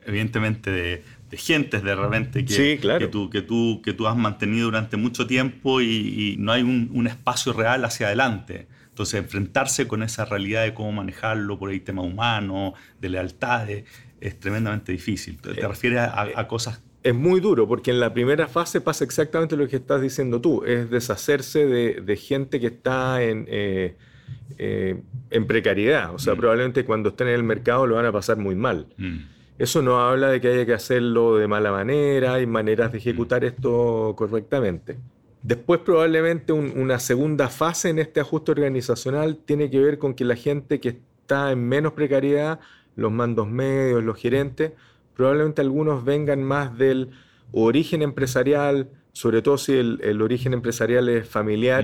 evidentemente 0.06 0.72
de, 0.72 1.04
gentes 1.38 1.84
de 1.84 1.96
repente 1.96 2.46
que, 2.46 2.80
que, 2.80 3.08
tú, 3.08 3.30
que, 3.30 3.42
tú, 3.42 3.82
que 3.84 3.94
tú 3.94 4.08
has 4.08 4.16
mantenido 4.16 4.66
durante 4.66 4.98
mucho 4.98 5.26
tiempo 5.26 5.82
y, 5.82 6.36
no 6.38 6.52
hay 6.52 6.62
un, 6.62 7.08
espacio 7.08 7.54
real 7.54 7.84
hacia 7.86 8.08
adelante. 8.08 8.68
Entonces, 8.90 9.16
enfrentarse 9.16 9.88
con 9.88 10.04
esa 10.04 10.26
realidad 10.26 10.64
de 10.64 10.76
cómo 10.76 10.92
manejarlo 10.92 11.58
por 11.58 11.72
el 11.72 11.82
tema 11.82 12.04
humano, 12.04 12.76
de 13.02 13.10
lealtad, 13.10 13.68
es, 13.70 14.40
tremendamente 14.40 14.92
difícil. 14.92 15.40
¿Te, 15.42 15.60
eh, 15.60 15.68
refieres 15.68 16.00
a, 16.00 16.28
eh, 16.28 16.48
cosas 16.48 16.82
es 17.02 17.14
muy 17.14 17.42
duro 17.42 17.68
porque 17.68 17.92
en 17.92 18.00
la 18.00 18.14
primera 18.14 18.48
fase 18.48 18.80
pasa 18.80 19.04
exactamente 19.04 19.58
lo 19.58 19.68
que 19.68 19.76
estás 19.76 20.02
diciendo 20.02 20.40
tú, 20.40 20.64
es 20.64 20.90
deshacerse 20.90 21.66
de, 21.66 22.16
gente 22.16 22.62
que 22.62 22.68
está 22.68 23.22
en, 23.22 23.46
eh, 23.50 25.02
en 25.30 25.48
precariedad, 25.48 26.14
o 26.14 26.20
sea, 26.20 26.34
mm. 26.34 26.38
probablemente 26.38 26.86
cuando 26.86 27.10
estén 27.10 27.28
en 27.28 27.34
el 27.34 27.44
mercado 27.44 27.88
lo 27.88 27.96
van 27.96 28.06
a 28.06 28.12
pasar 28.14 28.38
muy 28.38 28.56
mal. 28.56 28.88
Mm. 28.98 29.18
Eso 29.58 29.82
no 29.82 30.00
habla 30.00 30.30
de 30.30 30.42
que 30.42 30.48
haya 30.50 30.66
que 30.66 30.74
hacerlo 30.74 31.38
de 31.38 31.48
mala 31.48 31.72
manera, 31.72 32.36
hay 32.36 32.48
maneras 32.48 32.92
de 32.92 32.98
ejecutar 32.98 33.46
esto 33.46 34.14
correctamente. 34.18 34.98
Después 35.44 35.82
probablemente 35.82 36.54
una 36.54 37.00
segunda 37.00 37.50
fase 37.50 37.90
en 37.90 38.00
este 38.00 38.22
ajuste 38.22 38.52
organizacional 38.52 39.38
tiene 39.46 39.70
que 39.70 39.80
ver 39.80 40.00
con 40.00 40.14
que 40.14 40.24
la 40.24 40.36
gente 40.36 40.80
que 40.80 40.90
está 40.90 41.52
en 41.52 41.68
menos 41.68 41.94
precariedad, 41.94 42.62
los 42.96 43.12
mandos 43.12 43.48
medios, 43.48 44.04
los 44.04 44.18
gerentes, 44.18 44.72
probablemente 45.16 45.62
algunos 45.62 46.06
vengan 46.06 46.44
más 46.44 46.78
del 46.78 47.12
origen 47.52 48.02
empresarial, 48.02 48.90
sobre 49.12 49.42
todo 49.42 49.58
si 49.58 49.74
el, 49.74 50.22
origen 50.22 50.54
empresarial 50.54 51.10
es 51.10 51.28
familiar, 51.28 51.84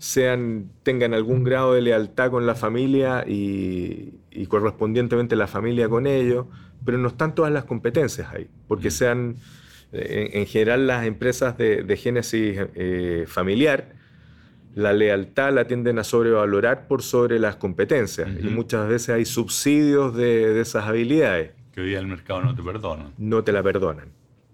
sean, 0.00 0.70
tengan 0.82 1.14
algún 1.14 1.44
grado 1.44 1.74
de 1.74 1.82
lealtad 1.82 2.32
con 2.32 2.44
la 2.44 2.56
familia 2.56 3.24
y, 3.24 4.14
y 4.32 4.46
correspondientemente 4.46 5.36
la 5.36 5.46
familia 5.46 5.88
con 5.88 6.08
ellos 6.08 6.46
pero 6.84 6.98
no 6.98 7.08
están 7.08 7.34
todas 7.34 7.52
las 7.52 7.64
competencias 7.64 8.32
ahí, 8.32 8.48
porque 8.68 8.88
mm. 8.88 8.92
sean 8.92 9.36
eh, 9.92 10.30
en, 10.34 10.46
general 10.46 10.86
las 10.86 11.06
empresas 11.06 11.56
de, 11.58 11.96
génesis 11.96 12.58
eh, 12.74 13.24
familiar, 13.26 13.94
la 14.74 14.92
lealtad 14.92 15.52
la 15.52 15.66
tienden 15.66 15.98
a 15.98 16.04
sobrevalorar 16.04 16.86
por 16.86 17.02
sobre 17.02 17.38
las 17.38 17.56
competencias 17.56 18.28
y 18.40 18.46
muchas 18.46 18.88
veces 18.88 19.10
hay 19.10 19.24
subsidios 19.24 20.14
de, 20.14 20.60
esas 20.60 20.84
habilidades. 20.84 21.52
Que 21.72 21.80
hoy 21.80 21.88
día 21.88 21.98
el 21.98 22.06
mercado 22.06 22.42
no 22.42 22.54
te 22.54 22.62
perdona. 22.62 23.10
No 23.18 23.42
te 23.42 23.52
la 23.52 23.62
perdonan, 23.62 24.08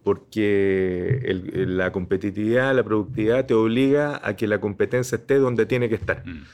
porque 0.07 1.21
la 1.67 1.91
competitividad, 1.91 2.77
la 2.77 2.85
productividad 2.85 3.45
te 3.45 3.55
obliga 3.55 4.21
a 4.23 4.37
que 4.37 4.47
la 4.47 4.61
competencia 4.61 5.17
esté 5.17 5.35
donde 5.41 5.67
tiene 5.67 5.89
que 5.89 5.97
estar. 5.97 6.25
Mm. 6.25 6.45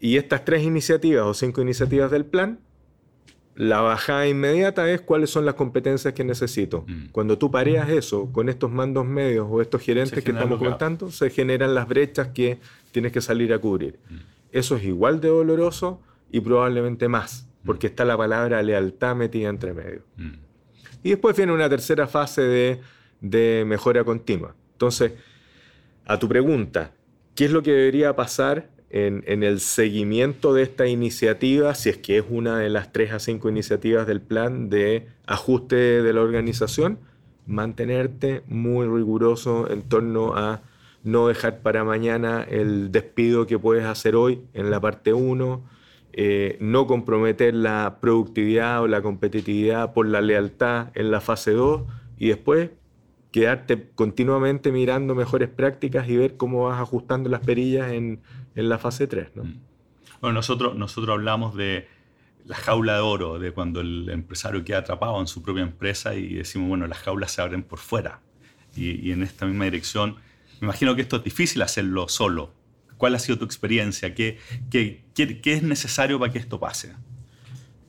Y 0.00 0.16
estas 0.16 0.44
tres 0.44 0.64
iniciativas 0.64 1.24
o 1.24 1.32
cinco 1.32 1.62
iniciativas 1.62 2.10
del 2.10 2.24
plan 2.24 2.58
la 3.54 3.82
bajada 3.82 4.26
inmediata 4.26 4.90
es 4.90 5.00
cuáles 5.00 5.30
son 5.30 5.46
las 5.46 5.54
competencias 5.54 6.12
que 6.12 6.24
necesito. 6.24 6.84
Mm. 6.88 7.10
Cuando 7.12 7.38
tú 7.38 7.52
pareas 7.52 7.88
eso 7.88 8.32
con 8.32 8.48
estos 8.48 8.72
mandos 8.72 9.06
medios 9.06 9.46
o 9.48 9.62
estos 9.62 9.80
gerentes 9.80 10.24
que 10.24 10.32
estamos 10.32 10.58
contando, 10.58 11.12
se 11.12 11.30
generan 11.30 11.76
las 11.76 11.86
brechas 11.86 12.28
que 12.34 12.58
tienes 12.90 13.12
que 13.12 13.20
salir 13.20 13.52
a 13.52 13.60
cubrir. 13.60 14.00
Mm. 14.10 14.16
Eso 14.50 14.74
es 14.74 14.82
igual 14.82 15.20
de 15.20 15.28
doloroso 15.28 16.00
y 16.32 16.40
probablemente 16.40 17.06
más, 17.06 17.46
mm. 17.62 17.66
porque 17.66 17.86
está 17.86 18.04
la 18.04 18.16
palabra 18.16 18.60
lealtad 18.60 19.14
metida 19.14 19.48
entre 19.50 19.72
medio. 19.72 20.02
Y 21.02 21.10
después 21.10 21.36
viene 21.36 21.52
una 21.52 21.68
tercera 21.68 22.06
fase 22.06 22.80
de, 23.20 23.64
mejora 23.66 24.04
continua. 24.04 24.54
Entonces, 24.72 25.12
a 26.06 26.18
tu 26.18 26.28
pregunta, 26.28 26.92
¿qué 27.34 27.46
es 27.46 27.50
lo 27.50 27.62
que 27.62 27.72
debería 27.72 28.14
pasar 28.16 28.68
en, 28.90 29.42
el 29.42 29.60
seguimiento 29.60 30.54
de 30.54 30.62
esta 30.62 30.86
iniciativa, 30.86 31.74
si 31.74 31.90
es 31.90 31.98
que 31.98 32.18
es 32.18 32.24
una 32.28 32.58
de 32.58 32.70
las 32.70 32.92
tres 32.92 33.12
a 33.12 33.18
cinco 33.18 33.48
iniciativas 33.48 34.06
del 34.06 34.20
plan 34.20 34.70
de 34.70 35.08
ajuste 35.26 36.02
de 36.02 36.12
la 36.12 36.22
organización, 36.22 36.98
mantenerte 37.46 38.42
muy 38.46 38.86
riguroso 38.86 39.70
en 39.70 39.82
torno 39.82 40.36
a 40.36 40.62
no 41.04 41.28
dejar 41.28 41.60
para 41.60 41.84
mañana 41.84 42.42
el 42.48 42.90
despido 42.92 43.46
que 43.46 43.58
puedes 43.58 43.84
hacer 43.84 44.16
hoy 44.16 44.42
en 44.54 44.70
la 44.70 44.80
parte 44.80 45.12
1, 45.12 45.62
eh, 46.20 46.56
no 46.60 46.88
comprometer 46.88 47.54
la 47.54 47.98
productividad 48.00 48.82
o 48.82 48.88
la 48.88 49.02
competitividad 49.02 49.92
por 49.92 50.08
la 50.08 50.20
lealtad 50.20 50.88
en 50.96 51.12
la 51.12 51.20
fase 51.20 51.52
2 51.52 51.82
y 52.18 52.26
después 52.30 52.70
quedarte 53.30 53.90
continuamente 53.94 54.72
mirando 54.72 55.14
mejores 55.14 55.48
prácticas 55.48 56.08
y 56.08 56.16
ver 56.16 56.36
cómo 56.36 56.64
vas 56.64 56.80
ajustando 56.80 57.30
las 57.30 57.38
perillas 57.42 57.92
en, 57.92 58.20
en 58.56 58.68
la 58.68 58.78
fase 58.78 59.06
3. 59.06 59.36
¿no? 59.36 59.44
Mm. 59.44 59.60
Bueno, 60.20 60.34
nosotros, 60.34 60.74
nosotros 60.74 61.14
hablamos 61.14 61.54
de 61.54 61.86
la 62.46 62.56
jaula 62.56 62.94
de 62.94 63.00
oro, 63.00 63.38
de 63.38 63.52
cuando 63.52 63.80
el 63.80 64.10
empresario 64.10 64.64
queda 64.64 64.78
atrapado 64.78 65.20
en 65.20 65.28
su 65.28 65.40
propia 65.40 65.62
empresa 65.62 66.16
y 66.16 66.34
decimos, 66.34 66.68
bueno, 66.68 66.88
las 66.88 66.98
jaulas 66.98 67.30
se 67.30 67.42
abren 67.42 67.62
por 67.62 67.78
fuera. 67.78 68.22
Y, 68.74 69.12
en 69.12 69.22
esta 69.22 69.46
misma 69.46 69.66
dirección, 69.66 70.16
me 70.60 70.66
imagino 70.66 70.96
que 70.96 71.02
esto 71.02 71.18
es 71.18 71.22
difícil 71.22 71.62
hacerlo 71.62 72.08
solo. 72.08 72.54
¿Cuál 72.96 73.14
ha 73.14 73.20
sido 73.20 73.38
tu 73.38 73.44
experiencia? 73.44 74.14
¿Qué, 74.14 74.38
qué, 74.68 75.04
qué, 75.26 75.40
qué 75.40 75.54
es 75.54 75.62
necesario 75.62 76.18
para 76.18 76.32
que 76.32 76.38
esto 76.38 76.60
pase? 76.60 76.94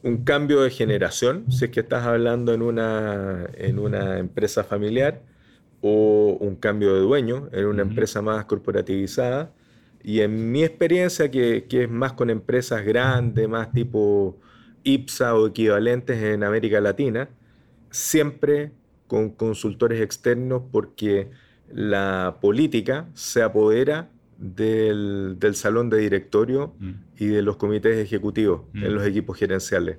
un 0.02 0.24
cambio 0.24 0.62
de 0.62 0.70
generación, 0.70 1.52
si 1.52 1.66
es 1.66 1.72
que 1.72 1.82
estás 1.82 2.06
hablando 2.06 2.54
en 2.54 2.62
una, 2.62 3.48
en 3.56 3.80
una 3.80 4.18
empresa 4.18 4.64
familiar, 4.64 5.22
o 5.82 6.38
un 6.40 6.56
cambio 6.56 6.94
de 6.94 7.02
dueño 7.02 7.50
en 7.52 7.66
una 7.66 7.82
empresa 7.82 8.22
más 8.22 8.46
corporativizada. 8.46 9.54
Y 10.04 10.22
en 10.22 10.52
mi 10.52 10.64
experiencia, 10.64 11.30
que, 11.32 11.66
que, 11.70 11.84
es 11.84 11.90
más 11.90 12.14
con 12.14 12.30
empresas 12.30 12.84
grandes, 12.86 13.48
más 13.48 13.72
tipo 13.72 14.38
IPSA 14.84 15.36
o 15.36 15.48
equivalentes 15.48 16.22
en 16.22 16.44
América 16.44 16.82
Latina, 16.82 17.30
siempre 17.92 18.72
con 19.08 19.30
consultores 19.32 20.02
externos 20.02 20.64
porque 20.72 21.30
la 21.72 22.38
política 22.42 23.08
se 23.14 23.42
apodera 23.42 24.10
del, 24.40 25.36
del 25.38 25.56
salón 25.56 25.90
de 25.90 25.98
directorio 25.98 26.74
mm. 26.80 26.92
y 27.18 27.28
de 27.28 27.42
los 27.42 27.58
comités 27.58 27.98
ejecutivos 27.98 28.62
en 28.74 28.92
mm. 28.92 28.96
los 28.96 29.06
equipos 29.06 29.38
gerenciales. 29.38 29.98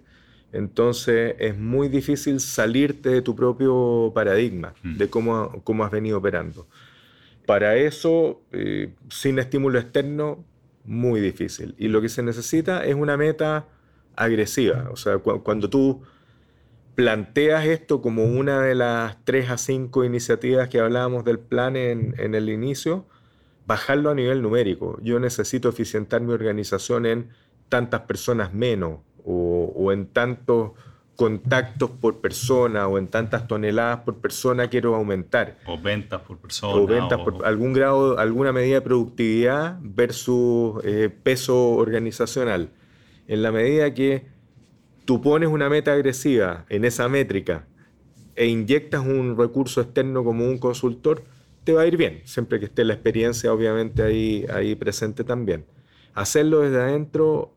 Entonces 0.53 1.37
es 1.39 1.57
muy 1.57 1.89
difícil 1.89 2.41
salirte 2.41 3.11
de 3.11 3.23
tu 3.23 3.37
propio 3.37 4.11
paradigma, 4.15 4.75
mm. 4.83 4.97
de 4.97 5.11
cómo, 5.11 5.61
cómo 5.63 5.85
has 5.85 5.91
venido 5.91 6.19
operando. 6.19 6.67
Para 7.47 7.77
eso, 7.77 8.41
eh, 8.53 8.95
sin 9.11 9.39
estímulo 9.39 9.79
externo, 9.79 10.45
muy 10.85 11.21
difícil. 11.21 11.75
Y 11.79 11.89
lo 11.89 12.01
que 12.01 12.09
se 12.09 12.23
necesita 12.23 12.85
es 12.85 12.95
una 12.95 13.17
meta 13.17 13.69
agresiva. 14.17 14.89
O 14.91 14.97
sea, 14.97 15.19
cuando 15.19 15.69
tú 15.69 16.03
planteas 16.95 17.67
esto 17.67 18.01
como 18.01 18.25
una 18.25 18.63
de 18.63 18.75
las 18.75 19.23
tres 19.25 19.51
a 19.51 19.59
cinco 19.59 20.05
iniciativas 20.05 20.69
que 20.69 20.81
hablábamos 20.81 21.25
del 21.25 21.39
plan 21.39 21.77
en, 21.77 22.15
en 22.19 22.35
el 22.35 22.49
inicio, 22.49 23.07
bajarlo 23.71 24.11
a 24.11 24.17
nivel 24.17 24.43
numérico. 24.43 24.99
Yo 25.01 25.21
necesito 25.21 25.69
eficientar 25.69 26.21
mi 26.23 26.33
organización 26.33 27.07
en 27.07 27.29
tantas 27.69 28.01
personas 28.01 28.53
menos 28.53 28.99
o, 29.25 29.93
en 29.93 30.09
tantos 30.09 30.73
contactos 31.15 31.89
por 31.89 32.21
persona 32.21 32.89
o 32.89 32.99
en 32.99 33.07
tantas 33.07 33.47
toneladas 33.47 34.01
por 34.01 34.17
persona 34.17 34.67
quiero 34.67 34.97
aumentar. 34.97 35.59
O 35.67 35.79
ventas 35.81 36.21
por 36.23 36.39
persona. 36.39 36.75
O 36.75 36.85
ventas 36.85 37.21
por 37.21 37.47
algún 37.47 37.73
grado, 37.73 38.19
alguna 38.19 38.53
medida 38.53 38.75
de 38.75 38.81
productividad 38.81 39.79
versus 39.81 40.83
eh, 40.83 41.09
peso 41.23 41.71
organizacional. 41.71 42.71
En 43.29 43.41
la 43.41 43.53
medida 43.53 43.95
que 43.95 44.27
tú 45.05 45.23
pones 45.23 45.49
una 45.49 45.69
meta 45.69 45.93
agresiva 45.93 46.65
en 46.69 46.85
esa 46.85 47.09
métrica 47.09 47.69
e 48.35 48.47
inyectas 48.47 49.07
un 49.07 49.39
recurso 49.39 49.81
externo 49.81 50.25
como 50.25 50.45
un 50.45 50.59
consultor, 50.59 51.23
te 51.65 51.73
va 51.73 51.83
a 51.83 51.87
ir 51.87 51.97
bien, 51.97 52.23
siempre 52.25 52.59
que 52.59 52.67
esté 52.67 52.85
la 52.85 52.95
experiencia 52.95 53.53
obviamente 53.53 54.03
ahí, 54.03 54.47
ahí 54.53 54.75
presente 54.75 55.25
también. 55.25 55.65
hacerlo 56.15 56.61
desde 56.61 56.81
adentro 56.81 57.53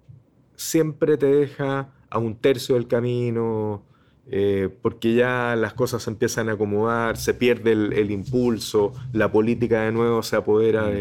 siempre 0.55 1.17
te 1.17 1.27
deja 1.27 1.89
a 2.09 2.17
un 2.19 2.35
tercio 2.35 2.75
del 2.75 2.87
camino, 2.87 3.83
eh, 4.29 4.69
porque 4.81 5.15
ya 5.15 5.55
las 5.57 5.73
cosas 5.73 6.03
se 6.03 6.09
empiezan 6.09 6.47
a 6.49 6.53
acomodar, 6.53 7.17
se 7.17 7.33
pierde 7.33 7.71
el, 7.71 8.11
impulso, 8.11 8.93
la 9.11 9.31
política 9.31 9.81
de 9.81 9.91
nuevo 9.91 10.23
se 10.23 10.35
apodera 10.35 10.91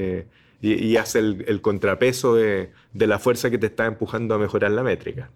y, 0.61 0.97
hace 0.97 1.19
el, 1.19 1.61
contrapeso 1.61 2.35
de, 2.35 2.71
la 2.95 3.19
fuerza 3.19 3.51
que 3.51 3.59
te 3.59 3.67
está 3.67 3.87
empujando 3.87 4.35
a 4.35 4.39
mejorar 4.39 4.71
la 4.73 4.83
métrica. 4.83 5.31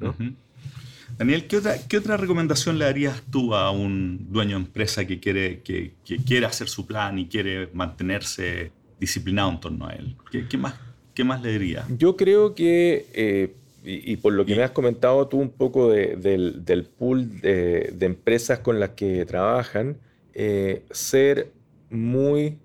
Daniel, 1.18 1.46
¿qué 1.46 1.96
otra, 1.96 2.16
recomendación 2.18 2.78
le 2.78 2.84
darías 2.84 3.22
tú 3.30 3.54
a 3.54 3.70
un 3.70 4.26
dueño 4.30 4.58
de 4.58 4.64
empresa 4.64 5.06
que 5.06 5.18
quiere, 5.18 5.60
que, 5.62 5.94
quiere 6.26 6.44
hacer 6.44 6.68
su 6.68 6.86
plan 6.86 7.18
y 7.18 7.26
quiere 7.26 7.70
mantenerse 7.72 8.70
disciplinado 9.00 9.50
en 9.50 9.60
torno 9.60 9.86
a 9.86 9.94
él? 9.94 10.14
¿Qué, 10.30 10.58
más, 10.58 10.74
qué 11.14 11.24
más 11.24 11.42
le 11.42 11.52
diría? 11.52 11.86
Yo 11.96 12.16
creo 12.16 12.54
que... 12.54 13.06
Eh, 13.14 13.54
y, 13.88 14.16
por 14.16 14.32
lo 14.32 14.44
que 14.44 14.56
me 14.56 14.64
has 14.64 14.72
comentado 14.72 15.28
tú 15.28 15.38
un 15.38 15.50
poco 15.50 15.90
del, 15.92 16.88
pool 16.98 17.40
de, 17.40 17.96
empresas 18.00 18.58
con 18.58 18.80
las 18.80 18.90
que 18.90 19.24
trabajan, 19.24 19.96
eh, 20.34 20.82
ser 20.90 21.52
muy 21.88 22.58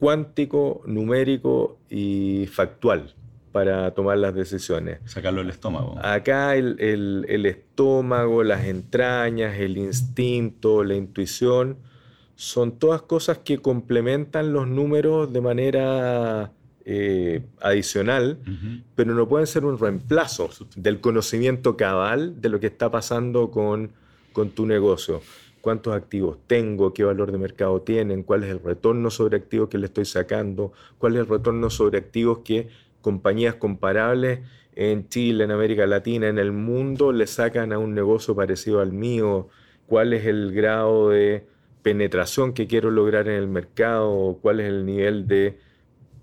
cuántico, 0.00 0.82
numérico 0.84 1.78
y 1.88 2.48
factual 2.50 3.14
para 3.54 3.92
tomar 3.92 4.18
las 4.18 4.34
decisiones. 4.34 4.98
Sacarlo 5.04 5.40
del 5.40 5.50
estómago. 5.50 5.96
Acá 6.02 6.56
el, 6.56 6.74
el, 6.80 7.46
estómago, 7.46 8.42
las 8.42 8.64
entrañas, 8.64 9.60
el 9.60 9.78
instinto, 9.78 10.82
la 10.82 10.96
intuición, 10.96 11.76
son 12.34 12.80
todas 12.80 13.02
cosas 13.02 13.38
que 13.38 13.58
complementan 13.58 14.52
los 14.52 14.66
números 14.66 15.32
de 15.32 15.40
manera 15.40 16.50
eh, 16.84 17.42
adicional, 17.60 18.40
pero 18.96 19.14
no 19.14 19.28
pueden 19.28 19.46
ser 19.46 19.64
un 19.64 19.78
reemplazo 19.78 20.50
del 20.74 21.00
conocimiento 21.00 21.76
cabal 21.76 22.40
de 22.40 22.48
lo 22.48 22.58
que 22.58 22.66
está 22.66 22.90
pasando 22.90 23.52
con, 23.52 23.92
con 24.32 24.50
tu 24.50 24.66
negocio. 24.66 25.22
¿Cuántos 25.60 25.94
activos 25.94 26.38
tengo? 26.48 26.92
¿Qué 26.92 27.04
valor 27.04 27.30
de 27.30 27.38
mercado 27.38 27.80
tienen? 27.82 28.24
¿Cuál 28.24 28.42
es 28.42 28.50
el 28.50 28.58
retorno 28.58 29.10
sobre 29.10 29.36
activos 29.36 29.68
que 29.68 29.78
le 29.78 29.86
estoy 29.86 30.06
sacando? 30.06 30.72
¿Cuál 30.98 31.14
es 31.14 31.20
el 31.20 31.28
retorno 31.28 31.70
sobre 31.70 31.98
activos 31.98 32.40
que 32.44 32.68
compañías 33.04 33.56
comparables 33.56 34.40
en 34.74 35.08
Chile, 35.08 35.44
en 35.44 35.50
América 35.50 35.86
Latina, 35.86 36.28
en 36.28 36.38
el 36.38 36.50
mundo 36.50 37.12
le 37.12 37.26
sacan 37.26 37.72
a 37.72 37.78
un 37.78 37.94
negocio 37.94 38.34
parecido 38.34 38.80
al 38.80 38.92
mío? 38.92 39.48
¿Cuál 39.86 40.14
es 40.14 40.24
el 40.24 40.52
grado 40.52 41.10
de 41.10 41.46
penetración 41.82 42.54
que 42.54 42.66
quiero 42.66 42.90
lograr 42.90 43.28
en 43.28 43.34
el 43.34 43.46
mercado? 43.46 44.38
¿Cuál 44.40 44.60
es 44.60 44.68
el 44.68 44.86
nivel 44.86 45.28
de 45.28 45.58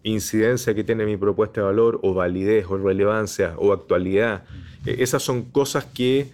incidencia 0.04 0.74
que 0.74 0.84
tiene 0.84 1.06
mi 1.06 1.18
propuesta 1.18 1.62
de 1.62 1.68
valor 1.68 2.00
o 2.04 2.14
validez 2.14 2.66
o 2.68 2.78
relevancia 2.78 3.54
o 3.58 3.72
actualidad. 3.74 4.44
E, 4.86 5.04
esas 5.04 5.24
son 5.24 5.44
cosas 5.44 5.86
que 5.86 6.28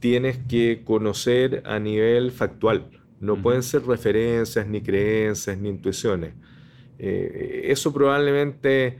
tienes 0.00 0.38
que 0.48 0.82
conocer 0.84 1.62
a 1.66 1.78
nivel 1.78 2.30
factual. 2.30 2.86
No 3.20 3.36
pueden 3.36 3.62
ser 3.64 3.84
referencias, 3.84 4.66
ni 4.66 4.80
creencias, 4.80 5.58
ni 5.58 5.70
intuiciones. 5.70 6.34
Eh, 7.00 7.62
eso 7.64 7.92
probablemente 7.92 8.98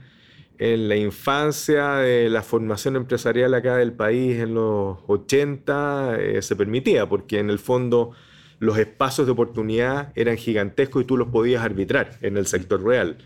en 0.59 0.89
la 0.89 0.97
infancia 0.97 1.95
de 1.95 2.29
la 2.29 2.43
formación 2.43 2.97
empresarial 2.97 3.53
acá 3.53 3.77
del 3.77 3.93
país 3.93 4.39
en 4.39 4.53
los 4.53 4.97
80 5.07 6.17
eh, 6.19 6.41
se 6.41 6.55
permitía, 6.55 7.07
porque 7.07 7.39
en 7.39 7.49
el 7.49 7.59
fondo 7.59 8.11
los 8.59 8.77
espacios 8.77 9.25
de 9.25 9.31
oportunidad 9.31 10.11
eran 10.15 10.35
gigantescos 10.35 11.03
y 11.03 11.05
tú 11.05 11.15
los 11.15 11.29
podías 11.29 11.63
arbitrar 11.63 12.17
en 12.21 12.35
el 12.35 12.45
sector 12.45 12.83
real. 12.83 13.17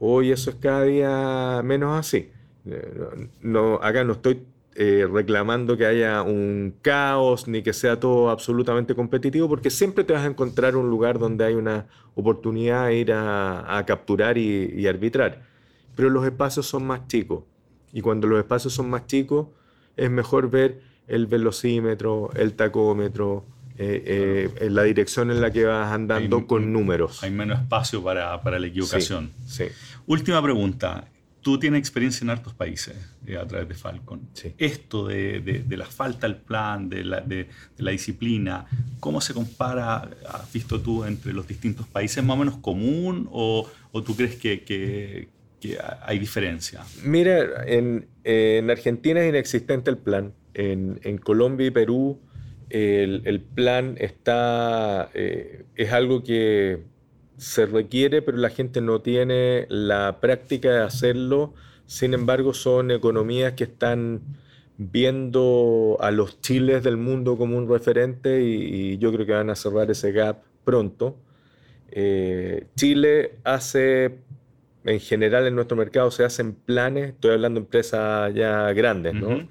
Hoy 0.00 0.32
eso 0.32 0.50
es 0.50 0.56
cada 0.56 0.84
día 0.84 1.60
menos 1.62 1.98
así. 1.98 2.30
Eh, 2.64 3.28
no, 3.42 3.74
acá 3.82 4.02
no 4.02 4.14
estoy 4.14 4.42
eh, 4.74 5.06
reclamando 5.12 5.76
que 5.76 5.84
haya 5.84 6.22
un 6.22 6.74
caos 6.80 7.46
ni 7.46 7.62
que 7.62 7.74
sea 7.74 8.00
todo 8.00 8.30
absolutamente 8.30 8.94
competitivo, 8.94 9.46
porque 9.46 9.68
siempre 9.68 10.04
te 10.04 10.14
vas 10.14 10.22
a 10.22 10.26
encontrar 10.26 10.76
un 10.76 10.88
lugar 10.88 11.18
donde 11.18 11.44
hay 11.44 11.54
una 11.54 11.86
oportunidad 12.14 12.86
de 12.86 12.96
ir 12.96 13.12
a, 13.12 13.84
capturar 13.86 14.38
y, 14.38 14.86
arbitrar. 14.86 15.51
Pero 15.94 16.10
los 16.10 16.24
espacios 16.24 16.66
son 16.66 16.86
más 16.86 17.06
chicos. 17.08 17.44
Y 17.92 18.00
cuando 18.00 18.26
los 18.26 18.38
espacios 18.38 18.72
son 18.72 18.88
más 18.88 19.06
chicos, 19.06 19.48
es 19.96 20.10
mejor 20.10 20.50
ver 20.50 20.80
el 21.08 21.26
velocímetro, 21.26 22.30
el 22.34 22.54
tacómetro, 22.54 23.44
eh, 23.78 24.50
en 24.60 24.74
la 24.74 24.82
dirección 24.82 25.30
en 25.30 25.40
la 25.40 25.50
que 25.50 25.64
vas 25.64 25.92
andando 25.92 26.46
con 26.46 26.72
números. 26.72 27.22
Hay 27.22 27.30
menos 27.30 27.60
espacio 27.60 28.02
para, 28.02 28.38
la 28.58 28.66
equivocación. 28.66 29.30
sí. 29.46 29.64
Última 30.06 30.42
pregunta. 30.42 31.08
Tú 31.40 31.58
tienes 31.58 31.80
experiencia 31.80 32.22
en 32.22 32.30
hartos 32.30 32.54
países 32.54 32.94
eh, 33.26 33.36
a 33.36 33.44
través 33.44 33.68
de 33.68 33.74
Falcon. 33.74 34.20
Esto 34.58 35.08
de, 35.08 35.64
la 35.70 35.86
falta 35.86 36.28
del 36.28 36.36
plan, 36.36 36.88
de 36.88 37.04
la, 37.04 37.90
disciplina, 37.90 38.66
¿cómo 39.00 39.20
se 39.20 39.34
compara, 39.34 40.08
has 40.28 40.52
visto 40.52 40.80
tú, 40.80 41.02
entre 41.02 41.32
los 41.32 41.48
distintos 41.48 41.88
países? 41.88 42.22
¿Más 42.22 42.36
o 42.36 42.38
menos 42.38 42.58
común 42.58 43.28
o, 43.32 43.68
tú 44.06 44.14
crees 44.14 44.36
que, 44.36 45.28
hay 46.02 46.18
diferencia? 46.18 46.82
Mira, 47.04 47.64
en, 47.66 48.06
Argentina 48.70 49.20
es 49.22 49.28
inexistente 49.28 49.90
el 49.90 49.98
plan. 49.98 50.32
En, 50.54 51.18
Colombia 51.18 51.66
y 51.66 51.70
Perú 51.70 52.18
el, 52.70 53.40
plan 53.54 53.96
está, 53.98 55.10
eh, 55.14 55.64
es 55.76 55.92
algo 55.92 56.22
que 56.22 56.80
se 57.36 57.66
requiere, 57.66 58.22
pero 58.22 58.38
la 58.38 58.50
gente 58.50 58.80
no 58.80 59.00
tiene 59.00 59.66
la 59.68 60.18
práctica 60.20 60.70
de 60.70 60.82
hacerlo. 60.82 61.54
Sin 61.86 62.14
embargo, 62.14 62.54
son 62.54 62.90
economías 62.90 63.54
que 63.54 63.64
están 63.64 64.22
viendo 64.78 65.96
a 66.00 66.10
los 66.10 66.40
chiles 66.40 66.82
del 66.82 66.96
mundo 66.96 67.36
como 67.36 67.56
un 67.56 67.68
referente 67.68 68.42
y, 68.42 68.98
yo 68.98 69.12
creo 69.12 69.26
que 69.26 69.32
van 69.32 69.50
a 69.50 69.56
cerrar 69.56 69.90
ese 69.90 70.12
gap 70.12 70.42
pronto. 70.64 71.16
Eh, 71.90 72.66
Chile 72.76 73.34
hace, 73.44 74.18
en 74.84 75.00
general 75.00 75.46
en 75.46 75.54
nuestro 75.54 75.76
mercado 75.76 76.10
se 76.10 76.24
hacen 76.24 76.54
planes, 76.54 77.10
estoy 77.10 77.32
hablando 77.32 77.60
de 77.60 77.64
empresas 77.64 78.34
ya 78.34 78.72
grandes, 78.72 79.14
¿no? 79.14 79.48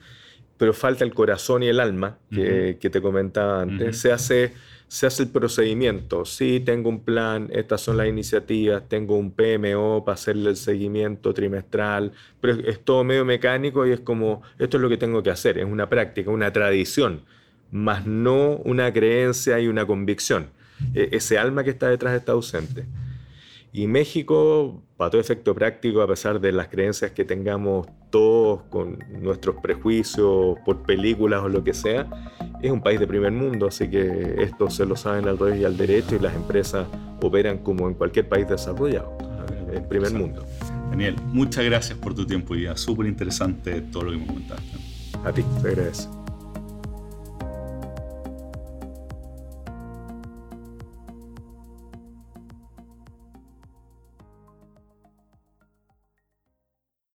Pero 0.58 0.74
falta 0.74 1.04
el 1.04 1.14
corazón 1.14 1.64
y 1.64 1.68
el 1.68 1.80
alma 1.80 2.20
que, 2.30 2.78
te 2.80 3.02
comentaba 3.02 3.62
antes. 3.62 3.98
Se 3.98 4.12
hace 4.12 4.54
se 4.92 5.08
hace 5.08 5.24
el 5.24 5.30
procedimiento. 5.30 6.26
Sí, 6.26 6.60
tengo 6.60 6.90
un 6.90 7.06
plan, 7.06 7.48
estas 7.54 7.80
son 7.80 7.96
las 7.96 8.10
iniciativas, 8.10 8.90
tengo 8.90 9.16
un 9.16 9.32
PMO 9.32 10.04
para 10.04 10.16
hacerle 10.16 10.50
el 10.50 10.58
seguimiento 10.58 11.34
trimestral, 11.34 12.12
pero 12.42 12.60
es, 12.68 12.82
todo 12.84 13.06
medio 13.06 13.24
mecánico 13.24 13.88
y 13.88 13.94
es 13.94 14.02
como, 14.02 14.42
esto 14.60 14.76
es 14.76 14.84
lo 14.84 14.90
que 14.90 14.98
tengo 14.98 15.24
que 15.24 15.30
hacer, 15.30 15.58
es 15.60 15.64
una 15.64 15.88
práctica, 15.88 16.30
una 16.30 16.52
tradición, 16.52 17.22
más 17.72 18.06
no 18.06 18.58
una 18.66 18.92
creencia 18.92 19.62
y 19.62 19.70
una 19.70 19.88
convicción. 19.88 20.48
E, 20.94 21.08
ese 21.14 21.38
alma 21.38 21.64
que 21.64 21.70
está 21.70 21.88
detrás 21.88 22.14
está 22.14 22.34
ausente. 22.34 22.84
Y 23.74 23.88
México, 23.88 24.82
para 24.98 25.12
todo 25.12 25.22
efecto 25.22 25.56
práctico, 25.56 26.02
a 26.02 26.08
pesar 26.08 26.42
de 26.42 26.52
las 26.52 26.68
creencias 26.68 27.12
que 27.12 27.24
tengamos 27.24 27.88
todos 28.10 28.64
con 28.64 29.00
nuestros 29.22 29.56
prejuicios 29.62 30.58
por 30.66 30.84
películas 30.84 31.42
o 31.42 31.48
lo 31.48 31.64
que 31.64 31.74
sea, 31.74 32.06
es 32.62 32.70
un 32.70 32.82
país 32.82 33.00
de 33.00 33.08
primer 33.08 33.32
mundo, 33.32 33.68
así 33.68 33.90
que 33.90 34.36
esto 34.40 34.70
se 34.70 34.86
lo 34.86 34.98
saben 34.98 35.28
al 35.28 35.38
revés 35.38 35.62
y 35.62 35.64
al 35.64 35.78
derecho 35.78 36.16
y 36.16 36.20
las 36.20 36.36
empresas 36.36 36.86
operan 37.22 37.60
como 37.60 37.88
en 37.88 37.94
cualquier 37.94 38.28
país 38.28 38.48
desarrollado, 38.50 39.18
en 39.74 39.88
primer 39.88 40.14
mundo. 40.14 40.46
Daniel, 40.90 41.16
muchas 41.28 41.64
gracias 41.64 41.98
por 41.98 42.14
tu 42.14 42.26
tiempo 42.26 42.54
y 42.56 42.68
súper 42.76 43.08
interesante 43.08 43.80
todo 43.82 44.04
lo 44.04 44.12
que 44.12 44.18
me 44.18 44.28
comentaste. 44.28 44.78
A 45.24 45.32
ti, 45.32 45.44
te 45.62 45.70
agradezco. 45.70 46.21